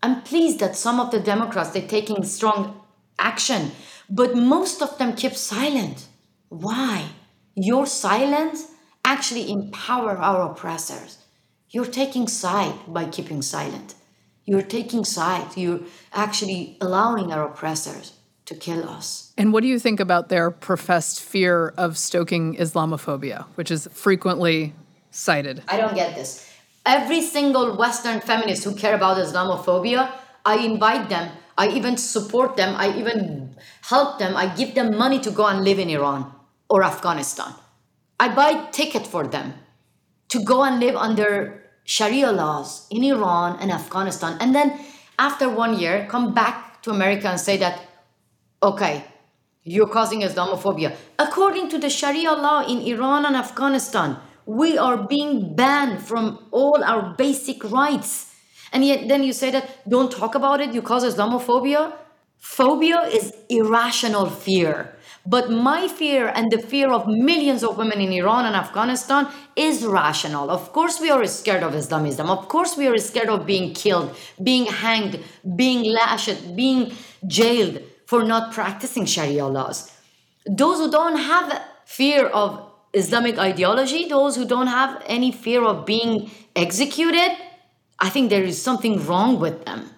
[0.02, 2.80] I'm pleased that some of the Democrats they're taking strong
[3.18, 3.72] action,
[4.10, 6.06] but most of them keep silent.
[6.50, 7.06] Why?
[7.54, 8.66] Your silence
[9.04, 11.23] actually empower our oppressors.
[11.74, 13.96] You're taking side by keeping silent.
[14.44, 15.56] You're taking side.
[15.56, 15.80] You're
[16.12, 18.12] actually allowing our oppressors
[18.44, 19.32] to kill us.
[19.36, 24.72] And what do you think about their professed fear of stoking Islamophobia, which is frequently
[25.10, 25.64] cited?
[25.66, 26.48] I don't get this.
[26.86, 30.12] Every single Western feminist who care about Islamophobia,
[30.44, 31.32] I invite them.
[31.58, 32.76] I even support them.
[32.76, 34.36] I even help them.
[34.36, 36.32] I give them money to go and live in Iran
[36.70, 37.52] or Afghanistan.
[38.20, 39.54] I buy ticket for them
[40.28, 44.36] to go and live under Sharia laws in Iran and Afghanistan.
[44.40, 44.80] And then
[45.18, 47.80] after one year, come back to America and say that,
[48.62, 49.04] okay,
[49.62, 50.94] you're causing Islamophobia.
[51.18, 56.84] According to the Sharia law in Iran and Afghanistan, We are being banned from all
[56.84, 58.34] our basic rights.
[58.72, 61.92] And yet, then you say that don't talk about it, you cause Islamophobia.
[62.38, 64.96] Phobia is irrational fear.
[65.26, 69.84] But my fear and the fear of millions of women in Iran and Afghanistan is
[69.84, 70.50] rational.
[70.50, 72.28] Of course, we are scared of Islamism.
[72.28, 75.20] Of course, we are scared of being killed, being hanged,
[75.56, 76.92] being lashed, being
[77.26, 79.90] jailed for not practicing Sharia laws.
[80.46, 85.86] Those who don't have fear of Islamic ideology, those who don't have any fear of
[85.86, 87.30] being executed,
[87.98, 89.90] I think there is something wrong with them.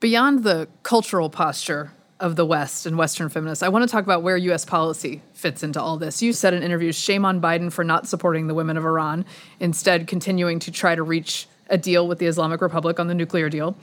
[0.00, 4.22] Beyond the cultural posture of the West and Western feminists, I want to talk about
[4.22, 4.64] where U.S.
[4.64, 6.20] policy fits into all this.
[6.20, 9.24] You said in interviews, shame on Biden for not supporting the women of Iran,
[9.60, 13.48] instead, continuing to try to reach a deal with the Islamic Republic on the nuclear
[13.48, 13.76] deal.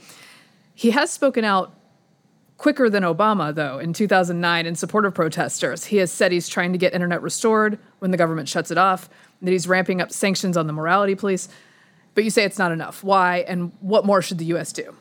[0.74, 1.72] He has spoken out
[2.58, 5.86] quicker than Obama, though, in 2009 in support of protesters.
[5.86, 9.08] He has said he's trying to get internet restored when the government shuts it off,
[9.42, 11.48] that he's ramping up sanctions on the morality police.
[12.14, 13.04] But you say it's not enough.
[13.04, 14.72] Why, and what more should the U.S.
[14.72, 14.94] do?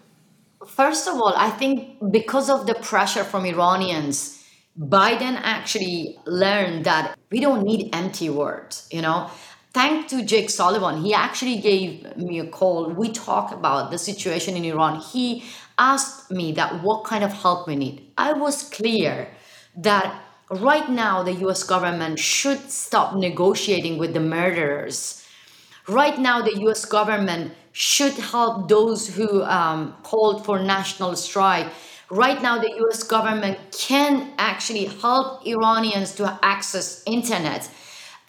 [0.68, 4.44] First of all, I think because of the pressure from Iranians,
[4.80, 9.30] Biden actually learned that we don't need empty words, you know.
[9.74, 12.90] Thanks to Jake Sullivan, he actually gave me a call.
[12.90, 15.02] We talked about the situation in Iran.
[15.02, 15.44] He
[15.78, 18.12] asked me that what kind of help we need.
[18.18, 19.28] I was clear
[19.78, 25.26] that right now the US government should stop negotiating with the murderers.
[25.88, 31.68] Right now the US government should help those who um, called for national strike.
[32.10, 33.04] Right now, the U.S.
[33.04, 37.70] government can actually help Iranians to access internet.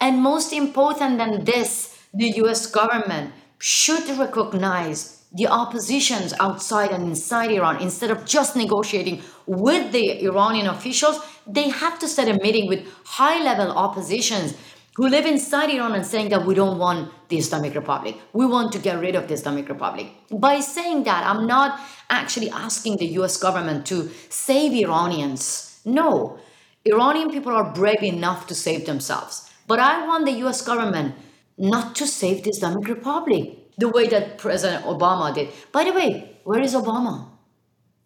[0.01, 7.49] And most important than this, the US government should recognize the oppositions outside and inside
[7.51, 7.81] Iran.
[7.81, 12.85] Instead of just negotiating with the Iranian officials, they have to set a meeting with
[13.05, 14.55] high level oppositions
[14.97, 18.17] who live inside Iran and saying that we don't want the Islamic Republic.
[18.33, 20.07] We want to get rid of the Islamic Republic.
[20.31, 21.79] By saying that, I'm not
[22.09, 25.79] actually asking the US government to save Iranians.
[25.85, 26.39] No,
[26.83, 29.47] Iranian people are brave enough to save themselves.
[29.67, 31.13] But I want the US government
[31.59, 33.43] not to save the Islamic Republic
[33.77, 35.49] the way that President Obama did.
[35.71, 37.29] By the way, where is Obama?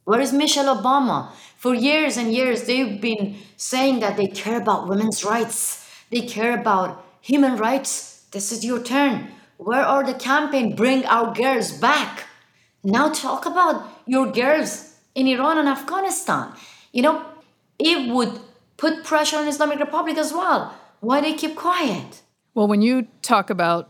[0.03, 1.31] Where is Michelle Obama?
[1.55, 5.80] For years and years, they've been saying that they care about women's rights
[6.11, 8.25] they care about human rights.
[8.31, 9.29] This is your turn.
[9.57, 10.75] Where are the campaign?
[10.75, 12.25] Bring our girls back.
[12.83, 16.53] Now talk about your girls in Iran and Afghanistan.
[16.91, 17.25] You know,
[17.79, 18.39] it would
[18.77, 20.75] put pressure on Islamic Republic as well.
[20.99, 22.21] Why they keep quiet?
[22.53, 23.89] Well, when you talk about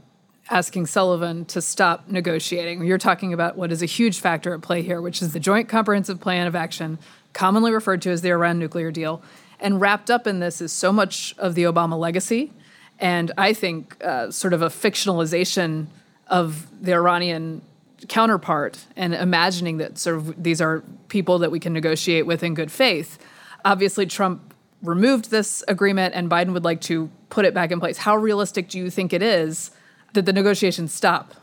[0.50, 4.82] asking Sullivan to stop negotiating, you're talking about what is a huge factor at play
[4.82, 7.00] here, which is the Joint Comprehensive Plan of Action,
[7.34, 9.24] commonly referred to as the Iran nuclear deal.
[9.62, 12.52] And wrapped up in this is so much of the Obama legacy,
[13.00, 15.86] and I think uh, sort of a fictionalization
[16.28, 17.62] of the Iranian
[18.08, 22.56] counterpart and imagining that sort of these are people that we can negotiate with in
[22.56, 23.20] good faith.
[23.64, 28.00] Obviously, Trump removed this agreement, and Biden would like to put it back in place.
[28.00, 29.72] How realistic do you think it is
[30.14, 31.36] that the negotiations stop?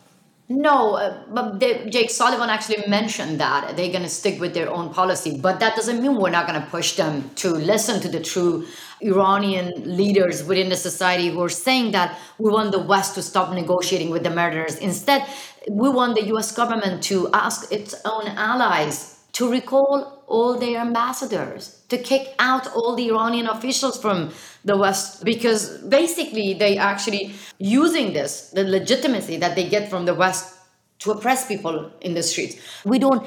[0.51, 4.71] No, uh, but they, Jake Sullivan actually mentioned that they're going to stick with their
[4.71, 5.39] own policy.
[5.39, 8.67] But that doesn't mean we're not going to push them to listen to the true
[9.03, 13.53] Iranian leaders within the society who are saying that we want the West to stop
[13.53, 14.77] negotiating with the murderers.
[14.77, 15.27] Instead,
[15.71, 21.83] we want the US government to ask its own allies to recall all their ambassadors,
[21.89, 24.31] to kick out all the Iranian officials from
[24.65, 30.15] the West, because basically they actually using this, the legitimacy that they get from the
[30.15, 30.55] West
[30.99, 32.57] to oppress people in the streets.
[32.85, 33.27] We don't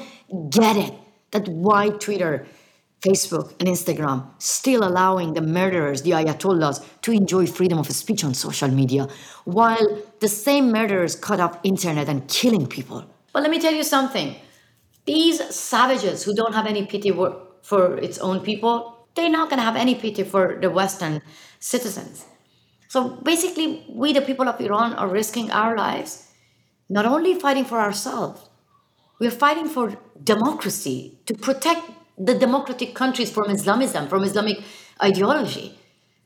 [0.50, 0.94] get it
[1.32, 2.46] that why Twitter,
[3.00, 8.34] Facebook, and Instagram still allowing the murderers, the ayatollahs, to enjoy freedom of speech on
[8.34, 9.08] social media,
[9.44, 13.04] while the same murderers cut off internet and killing people.
[13.32, 14.36] But let me tell you something.
[15.04, 17.10] These savages who don't have any pity
[17.62, 21.22] for its own people, they're not going to have any pity for the Western
[21.58, 22.24] citizens.
[22.88, 26.28] So basically, we, the people of Iran, are risking our lives,
[26.88, 28.48] not only fighting for ourselves,
[29.18, 34.58] we're fighting for democracy, to protect the democratic countries from Islamism, from Islamic
[35.02, 35.78] ideology.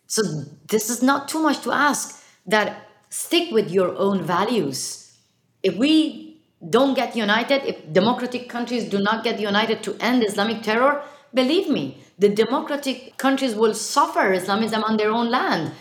[0.07, 0.23] So
[0.69, 5.17] this is not too much to ask that stick with your own values.
[5.63, 6.26] If we
[6.71, 11.03] don't get united, if democratic countries do not get united to end Islamic terror,
[11.35, 15.73] believe me, the democratic countries will suffer Islamism on their own land.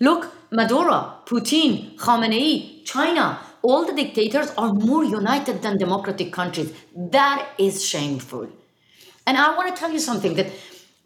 [0.00, 6.72] Look, Maduro, Putin, Khamenei, China, all the dictators are more united than democratic countries.
[6.94, 8.48] That is shameful.
[9.26, 10.52] And I want to tell you something that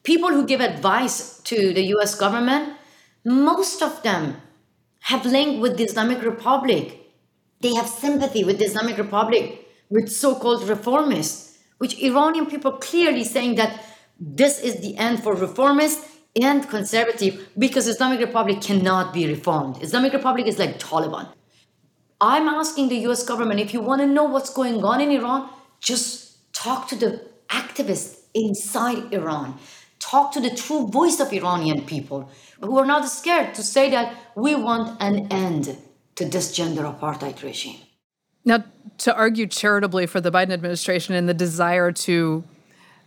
[0.02, 2.74] people who give advice to the US government,
[3.24, 4.40] most of them
[5.00, 6.98] have linked with the Islamic Republic.
[7.60, 13.24] They have sympathy with the Islamic Republic, with so called reformists, which Iranian people clearly
[13.24, 13.84] saying that
[14.18, 16.06] this is the end for reformists
[16.40, 19.82] and conservative because Islamic Republic cannot be reformed.
[19.82, 21.28] Islamic Republic is like Taliban.
[22.20, 25.48] I'm asking the US government if you want to know what's going on in Iran,
[25.80, 29.58] just talk to the activists inside Iran.
[29.98, 32.30] Talk to the true voice of Iranian people
[32.60, 35.76] who are not scared to say that we want an end
[36.20, 37.80] to this gender apartheid regime.
[38.44, 38.64] Now,
[38.98, 42.44] to argue charitably for the Biden administration and the desire to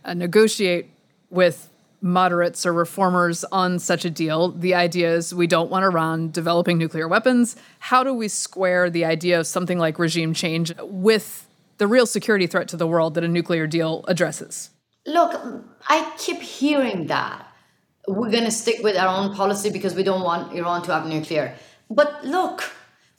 [0.04, 0.90] uh, negotiate
[1.30, 4.50] with moderates or reformers on such a deal.
[4.50, 7.56] The idea is we don't want Iran developing nuclear weapons.
[7.78, 11.48] How do we square the idea of something like regime change with
[11.78, 14.70] the real security threat to the world that a nuclear deal addresses?
[15.06, 15.40] Look,
[15.88, 17.48] I keep hearing that.
[18.06, 21.06] We're going to stick with our own policy because we don't want Iran to have
[21.06, 21.54] nuclear.
[21.88, 22.70] But look,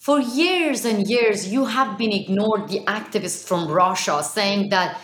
[0.06, 5.02] for years and years, you have been ignored the activists from Russia saying that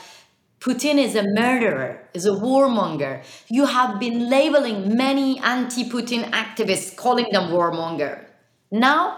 [0.60, 3.24] Putin is a murderer, is a warmonger.
[3.50, 8.26] You have been labeling many anti Putin activists, calling them warmonger.
[8.72, 9.18] Now,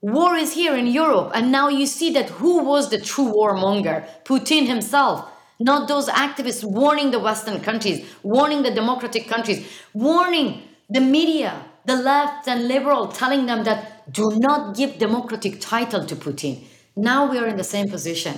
[0.00, 4.04] war is here in Europe, and now you see that who was the true warmonger?
[4.24, 5.30] Putin himself,
[5.60, 11.94] not those activists warning the Western countries, warning the democratic countries, warning the media, the
[11.94, 16.64] left and liberal, telling them that do not give democratic title to Putin.
[16.94, 18.34] Now we are in the same position.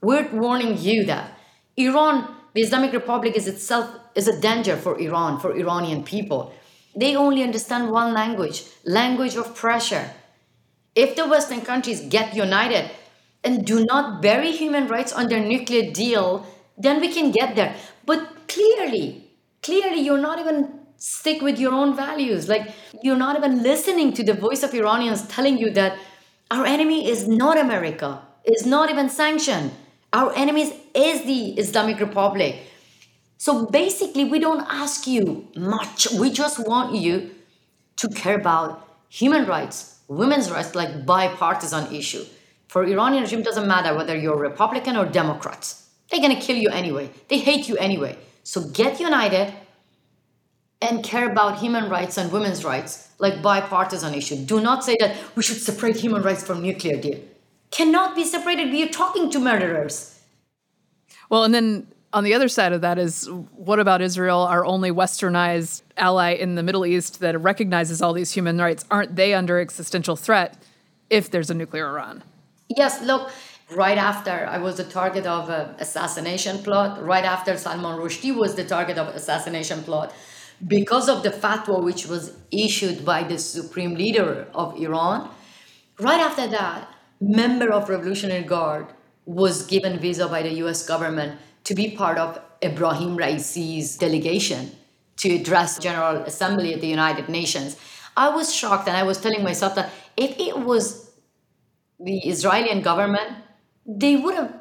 [0.00, 1.38] We're warning you that
[1.76, 6.52] Iran, the Islamic Republic is itself is a danger for Iran, for Iranian people.
[6.94, 10.10] They only understand one language, language of pressure.
[10.94, 12.90] If the Western countries get united
[13.44, 16.46] and do not bury human rights their nuclear deal,
[16.76, 17.74] then we can get there.
[18.04, 19.30] But clearly,
[19.62, 22.48] clearly you're not even stick with your own values.
[22.48, 22.72] Like
[23.02, 25.98] you're not even listening to the voice of Iranians telling you that
[26.50, 29.72] our enemy is not America, is not even sanctioned.
[30.12, 32.56] Our enemies is the Islamic Republic.
[33.36, 36.06] So basically, we don't ask you much.
[36.12, 37.34] We just want you
[37.96, 42.24] to care about human rights, women's rights, like bipartisan issue.
[42.68, 45.88] For Iranian regime, doesn't matter whether you're Republican or Democrats.
[46.08, 47.10] They're gonna kill you anyway.
[47.26, 48.16] They hate you anyway.
[48.44, 49.52] So get united
[50.82, 54.36] and care about human rights and women's rights, like bipartisan issue.
[54.44, 57.20] Do not say that we should separate human rights from nuclear deal
[57.72, 58.70] cannot be separated.
[58.70, 60.20] We are talking to murderers.
[61.28, 64.90] Well, and then on the other side of that is what about Israel, our only
[64.92, 68.84] westernized ally in the Middle East that recognizes all these human rights?
[68.90, 70.62] Aren't they under existential threat
[71.10, 72.22] if there's a nuclear Iran?
[72.68, 73.30] Yes, look,
[73.70, 78.54] right after I was the target of an assassination plot, right after Salman Rushdie was
[78.54, 80.12] the target of assassination plot,
[80.66, 85.30] because of the fatwa which was issued by the supreme leader of Iran,
[85.98, 86.88] right after that,
[87.20, 88.86] member of Revolutionary Guard
[89.24, 94.70] was given visa by the US government to be part of Ibrahim Raisi's delegation
[95.16, 97.76] to address General Assembly at the United Nations.
[98.16, 101.10] I was shocked and I was telling myself that if it was
[101.98, 103.30] the Israeli government,
[103.86, 104.54] they would have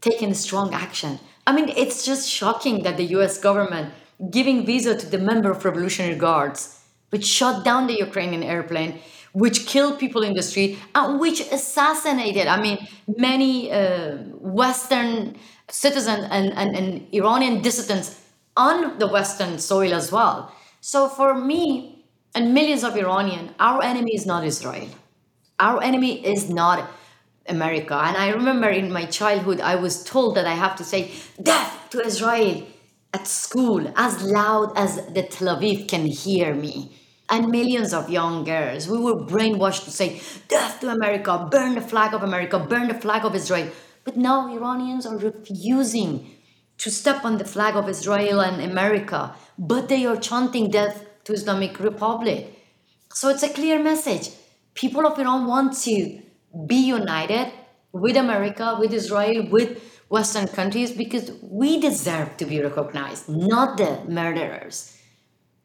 [0.00, 1.18] taken strong action.
[1.46, 3.92] I mean, it's just shocking that the US government
[4.30, 9.00] giving visa to the member of Revolutionary Guards, which shot down the Ukrainian airplane,
[9.32, 12.86] which killed people in the street and which assassinated, I mean,
[13.16, 15.36] many uh, Western
[15.68, 18.20] citizens and, and, and Iranian dissidents
[18.56, 20.54] on the Western soil as well.
[20.80, 22.04] So for me
[22.34, 24.88] and millions of Iranians, our enemy is not Israel.
[25.58, 26.90] Our enemy is not
[27.48, 27.94] America.
[27.94, 31.10] And I remember in my childhood, I was told that I have to say
[31.42, 32.66] death to Israel
[33.14, 36.90] at school as loud as the Tel Aviv can hear me
[37.30, 38.88] and millions of young girls.
[38.88, 43.00] We were brainwashed to say, Death to America, burn the flag of America, burn the
[43.04, 43.70] flag of Israel.
[44.04, 46.10] But now Iranians are refusing
[46.78, 51.32] to step on the flag of Israel and America, but they are chanting death to
[51.32, 52.40] Islamic Republic.
[53.14, 54.30] So it's a clear message.
[54.74, 56.20] People of Iran want to
[56.66, 57.52] be united
[57.92, 64.00] with America, with Israel, with Western countries because we deserve to be recognized, not the
[64.08, 64.96] murderers.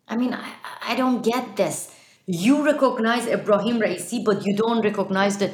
[0.07, 1.95] I mean, I, I don't get this.
[2.25, 5.51] You recognize Ibrahim Raisi, but you don't recognize the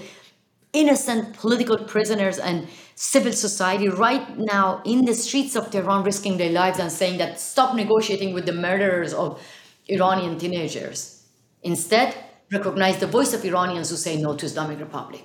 [0.73, 6.51] innocent political prisoners and civil society right now in the streets of Tehran risking their
[6.51, 9.41] lives and saying that stop negotiating with the murderers of
[9.88, 11.23] Iranian teenagers.
[11.63, 12.15] Instead,
[12.51, 15.23] recognize the voice of Iranians who say no to Islamic Republic.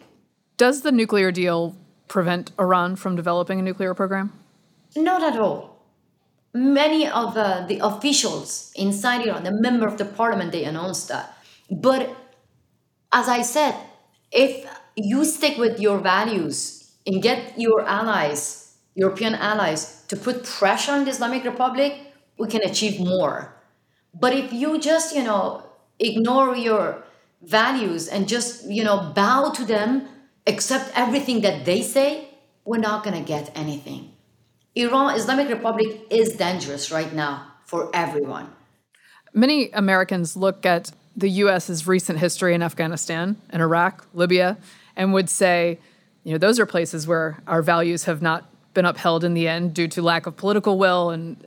[0.57, 1.77] Does the nuclear deal
[2.11, 4.33] prevent Iran from developing a nuclear program?
[4.95, 5.71] Not at all
[6.53, 11.37] many of uh, the officials inside Iran, the member of the parliament, they announced that.
[11.71, 12.17] But
[13.13, 13.75] as I said,
[14.33, 20.93] if you stick with your values and get your allies, European allies, to put pressure
[20.93, 21.95] on the Islamic Republic,
[22.39, 23.55] we can achieve more.
[24.13, 25.63] But if you just, you know,
[25.99, 27.05] ignore your
[27.43, 30.09] values and just, you know, bow to them,
[30.47, 32.29] accept everything that they say,
[32.65, 34.13] we're not going to get anything.
[34.75, 38.49] Iran, Islamic Republic is dangerous right now for everyone.
[39.33, 44.57] Many Americans look at the US's recent history in Afghanistan and Iraq, Libya,
[44.97, 45.79] and would say,
[46.25, 49.75] you know, those are places where our values have not been upheld in the end
[49.75, 51.45] due to lack of political will and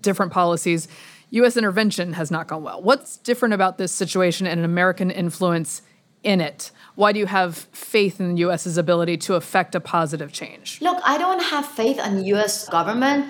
[0.00, 0.88] different policies.
[1.30, 2.82] US intervention has not gone well.
[2.82, 5.82] What's different about this situation and an American influence
[6.24, 6.70] in it?
[6.94, 10.80] Why do you have faith in the US's ability to affect a positive change?
[10.80, 13.26] Look, I don't have faith in US government.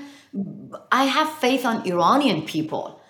[0.90, 3.00] I have faith on Iranian people.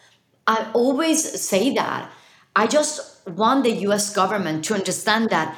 [0.47, 2.11] I always say that.
[2.57, 5.57] I just want the US government to understand that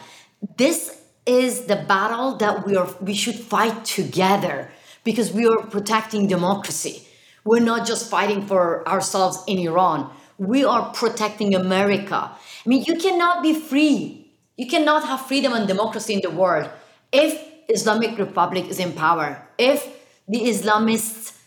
[0.57, 4.70] this is the battle that we are we should fight together
[5.03, 7.07] because we are protecting democracy.
[7.45, 10.11] We're not just fighting for ourselves in Iran.
[10.39, 12.16] We are protecting America.
[12.16, 14.30] I mean, you cannot be free.
[14.57, 16.68] You cannot have freedom and democracy in the world
[17.12, 19.87] if Islamic Republic is in power, if
[20.28, 21.39] the Islamists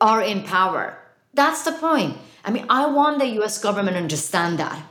[0.00, 0.98] are in power.
[1.34, 2.16] That's the point.
[2.44, 4.82] I mean, I want the US government to understand that.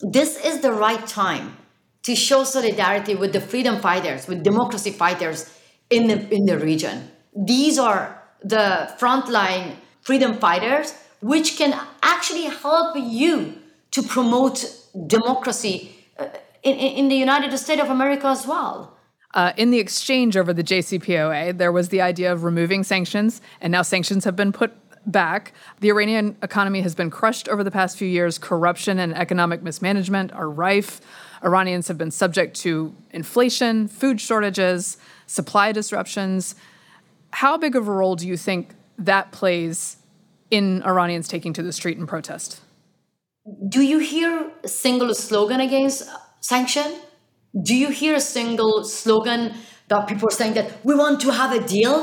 [0.00, 1.56] This is the right time
[2.02, 5.50] to show solidarity with the freedom fighters, with democracy fighters
[5.88, 7.10] in the, in the region.
[7.34, 11.72] These are the frontline freedom fighters, which can
[12.02, 13.54] actually help you
[13.90, 14.58] to promote
[15.06, 16.26] democracy uh,
[16.62, 18.94] in, in the United States of America as well.
[19.32, 23.72] Uh, in the exchange over the JCPOA, there was the idea of removing sanctions, and
[23.72, 24.72] now sanctions have been put
[25.06, 25.54] back.
[25.80, 28.36] The Iranian economy has been crushed over the past few years.
[28.36, 31.00] Corruption and economic mismanagement are rife.
[31.42, 36.54] Iranians have been subject to inflation, food shortages, supply disruptions.
[37.30, 39.96] How big of a role do you think that plays
[40.54, 42.60] in Iranians taking to the street in protest?
[43.68, 46.08] Do you hear a single slogan against
[46.40, 46.88] sanction?
[47.68, 49.54] Do you hear a single slogan
[49.88, 51.96] that people are saying that we want to have a deal?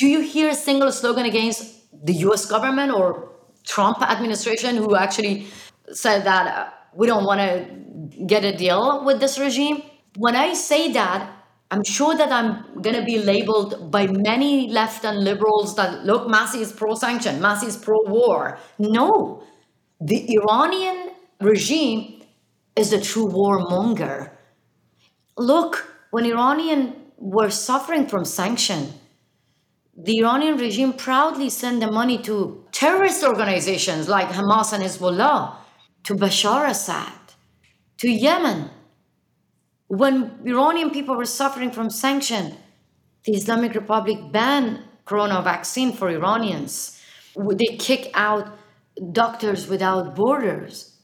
[0.00, 1.62] Do you hear a single slogan against
[2.08, 3.30] the US government or
[3.64, 5.46] Trump administration who actually
[5.92, 9.82] said that uh, we don't want to get a deal with this regime.
[10.16, 11.20] When I say that,
[11.70, 16.26] I'm sure that I'm going to be labeled by many left and liberals that look,
[16.26, 18.58] Masih is pro sanction, Masih is pro war.
[18.78, 19.42] No,
[20.00, 21.10] the Iranian
[21.40, 22.22] regime
[22.74, 24.30] is the true warmonger.
[25.36, 28.92] Look, when Iranian were suffering from sanction,
[29.96, 35.56] the Iranian regime proudly sent the money to terrorist organizations like Hamas and Hezbollah,
[36.04, 37.12] to Bashar Assad,
[37.98, 38.70] to Yemen.
[39.88, 42.56] When Iranian people were suffering from sanction,
[43.24, 47.00] the Islamic Republic banned corona vaccine for Iranians.
[47.34, 48.58] They kick out
[49.12, 50.94] Doctors Without Borders.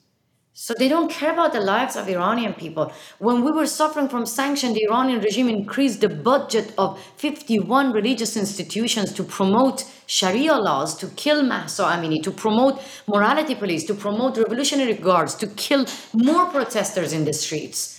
[0.52, 2.92] So they don't care about the lives of Iranian people.
[3.18, 8.36] When we were suffering from sanction, the Iranian regime increased the budget of 51 religious
[8.36, 14.36] institutions to promote Sharia laws, to kill Mahsa Amini, to promote morality police, to promote
[14.36, 17.93] revolutionary guards, to kill more protesters in the streets.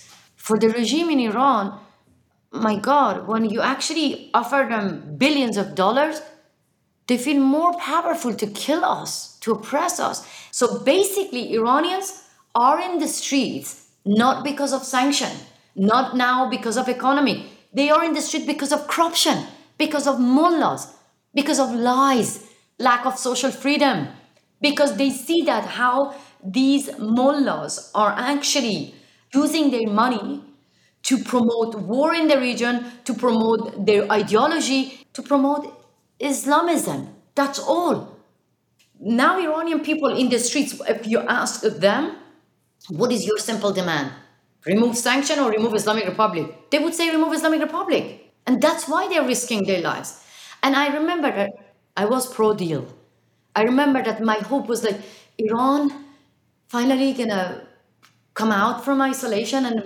[0.46, 1.76] For the regime in Iran,
[2.52, 6.22] my God, when you actually offer them billions of dollars,
[7.08, 10.24] they feel more powerful to kill us, to oppress us.
[10.52, 12.22] So basically, Iranians
[12.54, 15.32] are in the streets not because of sanction,
[15.74, 17.50] not now because of economy.
[17.72, 19.46] They are in the street because of corruption,
[19.78, 20.94] because of mullahs,
[21.34, 22.46] because of lies,
[22.78, 24.06] lack of social freedom,
[24.60, 28.94] because they see that how these mullahs are actually
[29.34, 30.42] using their money
[31.02, 35.72] to promote war in the region, to promote their ideology, to promote
[36.18, 37.14] Islamism.
[37.34, 38.16] That's all.
[38.98, 42.16] Now, Iranian people in the streets, if you ask them,
[42.88, 44.12] what is your simple demand?
[44.64, 46.70] Remove sanction or remove Islamic Republic?
[46.70, 48.32] They would say remove Islamic Republic.
[48.46, 50.24] And that's why they're risking their lives.
[50.62, 51.50] And I remember that
[51.96, 52.86] I was pro deal.
[53.54, 55.00] I remember that my hope was like
[55.38, 55.92] Iran
[56.68, 57.65] finally gonna
[58.36, 59.82] come out from isolation and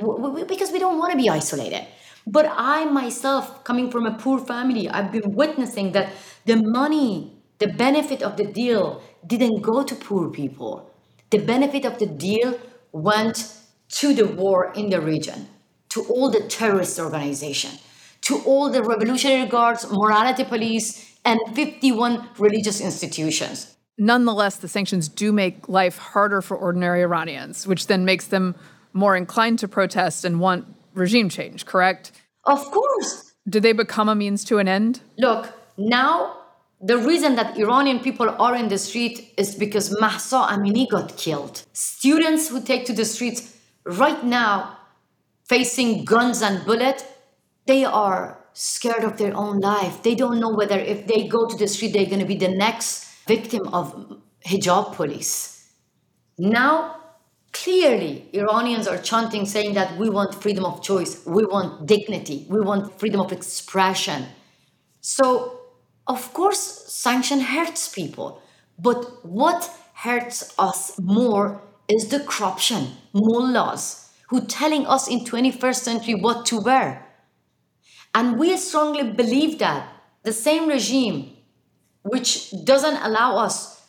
[0.46, 1.86] because we don't want to be isolated.
[2.26, 6.12] But I myself, coming from a poor family, I've been witnessing that
[6.44, 10.90] the money, the benefit of the deal didn't go to poor people.
[11.30, 12.58] The benefit of the deal
[12.92, 13.56] went
[14.00, 15.48] to the war in the region,
[15.90, 17.78] to all the terrorist organization,
[18.22, 23.76] to all the revolutionary guards, morality police, and 51 religious institutions.
[23.98, 28.54] Nonetheless, the sanctions do make life harder for ordinary Iranians, which then makes them
[28.92, 30.64] more inclined to protest and want
[30.94, 32.12] regime change, correct?
[32.44, 33.34] Of course.
[33.48, 35.00] Do they become a means to an end?
[35.18, 36.36] Look, now
[36.80, 41.62] the reason that Iranian people are in the street is because Mahsa Amini got killed.
[41.72, 44.78] Students who take to the streets right now,
[45.46, 47.04] facing guns and bullets,
[47.66, 50.02] they are scared of their own life.
[50.02, 52.48] They don't know whether if they go to the street, they're going to be the
[52.48, 53.86] next victim of
[54.50, 55.34] hijab police.
[56.38, 56.72] Now,
[57.52, 62.60] clearly, Iranians are chanting, saying that we want freedom of choice, we want dignity, we
[62.60, 64.20] want freedom of expression.
[65.00, 65.24] So,
[66.06, 66.62] of course,
[67.04, 68.42] sanction hurts people.
[68.86, 69.60] But what
[70.04, 71.62] hurts us more
[71.94, 73.84] is the corruption, mullahs,
[74.28, 77.06] who telling us in 21st century what to wear.
[78.14, 79.82] And we strongly believe that
[80.22, 81.36] the same regime
[82.02, 83.82] which doesn't allow us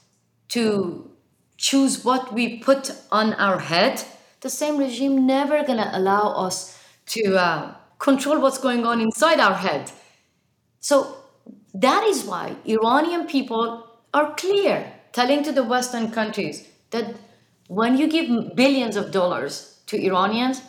[0.49, 1.09] to
[1.57, 4.03] choose what we put on our head,
[4.41, 9.53] the same regime never gonna allow us to uh, control what's going on inside our
[9.53, 9.91] head.
[10.79, 11.15] So
[11.73, 17.15] that is why Iranian people are clear, telling to the Western countries that
[17.67, 20.61] when you give billions of dollars to Iranians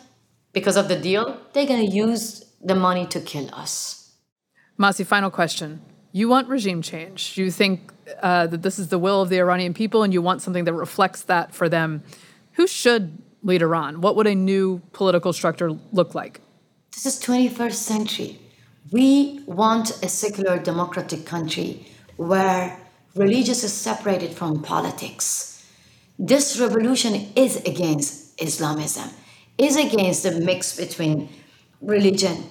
[0.53, 4.11] because of the deal, they're gonna use the money to kill us.
[4.79, 5.81] Masih, final question.
[6.15, 7.39] You want regime change.
[7.39, 7.91] You think
[8.21, 10.73] uh, that this is the will of the Iranian people and you want something that
[10.73, 12.03] reflects that for them.
[12.53, 13.99] Who should lead Iran?
[13.99, 16.39] What would a new political structure look like?
[16.91, 18.39] This is 21st century.
[18.91, 21.87] We want a secular democratic country
[22.17, 22.77] where
[23.15, 25.65] religious is separated from politics.
[26.19, 29.09] This revolution is against Islamism,
[29.57, 31.29] is against the mix between
[31.81, 32.43] religion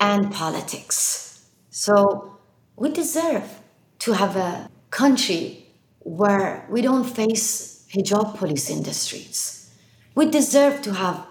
[0.00, 1.46] and politics.
[1.70, 2.33] So
[2.76, 3.60] we deserve
[4.00, 5.66] to have a country
[6.00, 9.70] where we don't face hijab police in the streets.
[10.14, 11.26] We deserve to have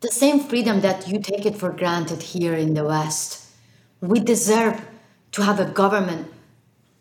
[0.00, 3.46] the same freedom that you take it for granted here in the West.
[4.00, 4.84] We deserve
[5.32, 6.28] to have a government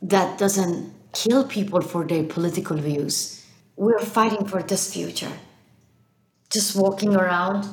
[0.01, 3.45] that doesn't kill people for their political views.
[3.75, 5.31] We're fighting for this future.
[6.49, 7.67] Just walking around,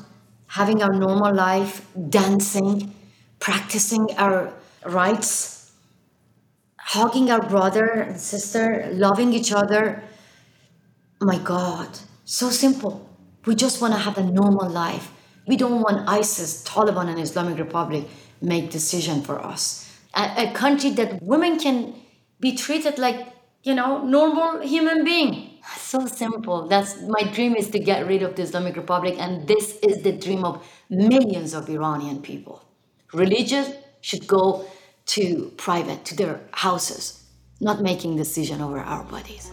[0.47, 2.95] having our normal life, dancing,
[3.39, 4.53] practicing our
[4.85, 5.58] rights,
[6.89, 10.03] hugging our brother and sister, loving each other.
[11.21, 13.07] My God, so simple.
[13.45, 15.13] We just want to have a normal life.
[15.47, 18.09] We don't want ISIS, Taliban, and Islamic Republic
[18.41, 19.87] make decision for us.
[20.15, 21.95] A, a country that women can
[22.41, 25.45] be treated like, you know, normal human being.
[25.77, 26.69] So simple.
[26.69, 30.13] That's my dream is to get rid of the Islamic Republic, and this is the
[30.13, 32.65] dream of millions of Iranian people.
[33.13, 33.69] Religious
[34.01, 34.65] should go
[35.09, 37.25] to private, to their houses,
[37.61, 39.51] not making decision over our bodies.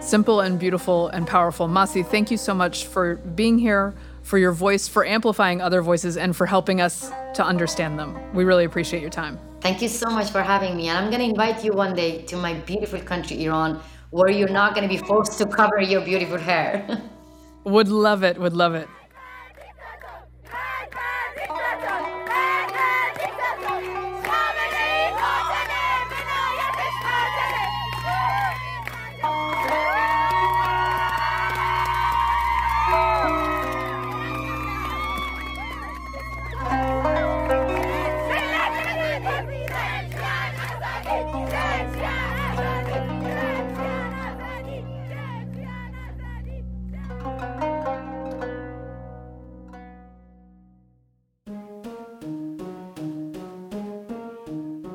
[0.00, 1.68] Simple and beautiful and powerful.
[1.68, 6.16] Masih, thank you so much for being here, for your voice, for amplifying other voices,
[6.16, 8.18] and for helping us to understand them.
[8.34, 9.38] We really appreciate your time.
[9.60, 10.88] Thank you so much for having me.
[10.88, 13.78] And I'm going to invite you one day to my beautiful country, Iran,
[14.08, 17.02] where you're not going to be forced to cover your beautiful hair.
[17.64, 18.88] would love it, would love it.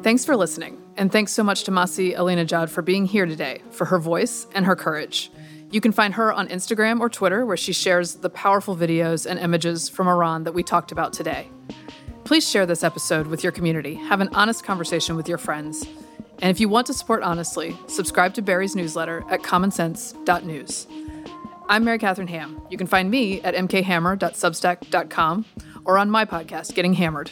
[0.05, 3.63] Thanks for listening, and thanks so much to Masi Masih Alinejad for being here today,
[3.71, 5.31] for her voice and her courage.
[5.71, 9.39] You can find her on Instagram or Twitter, where she shares the powerful videos and
[9.39, 11.49] images from Iran that we talked about today.
[12.23, 15.83] Please share this episode with your community, have an honest conversation with your friends.
[16.37, 20.85] And if you want to support honestly, subscribe to Bari's newsletter at commonsense.news.
[21.67, 22.61] I'm Mary Katharine Ham.
[22.69, 25.45] You can find me at mkhammer.substack.com
[25.83, 27.31] or on my podcast, Getting Hammered.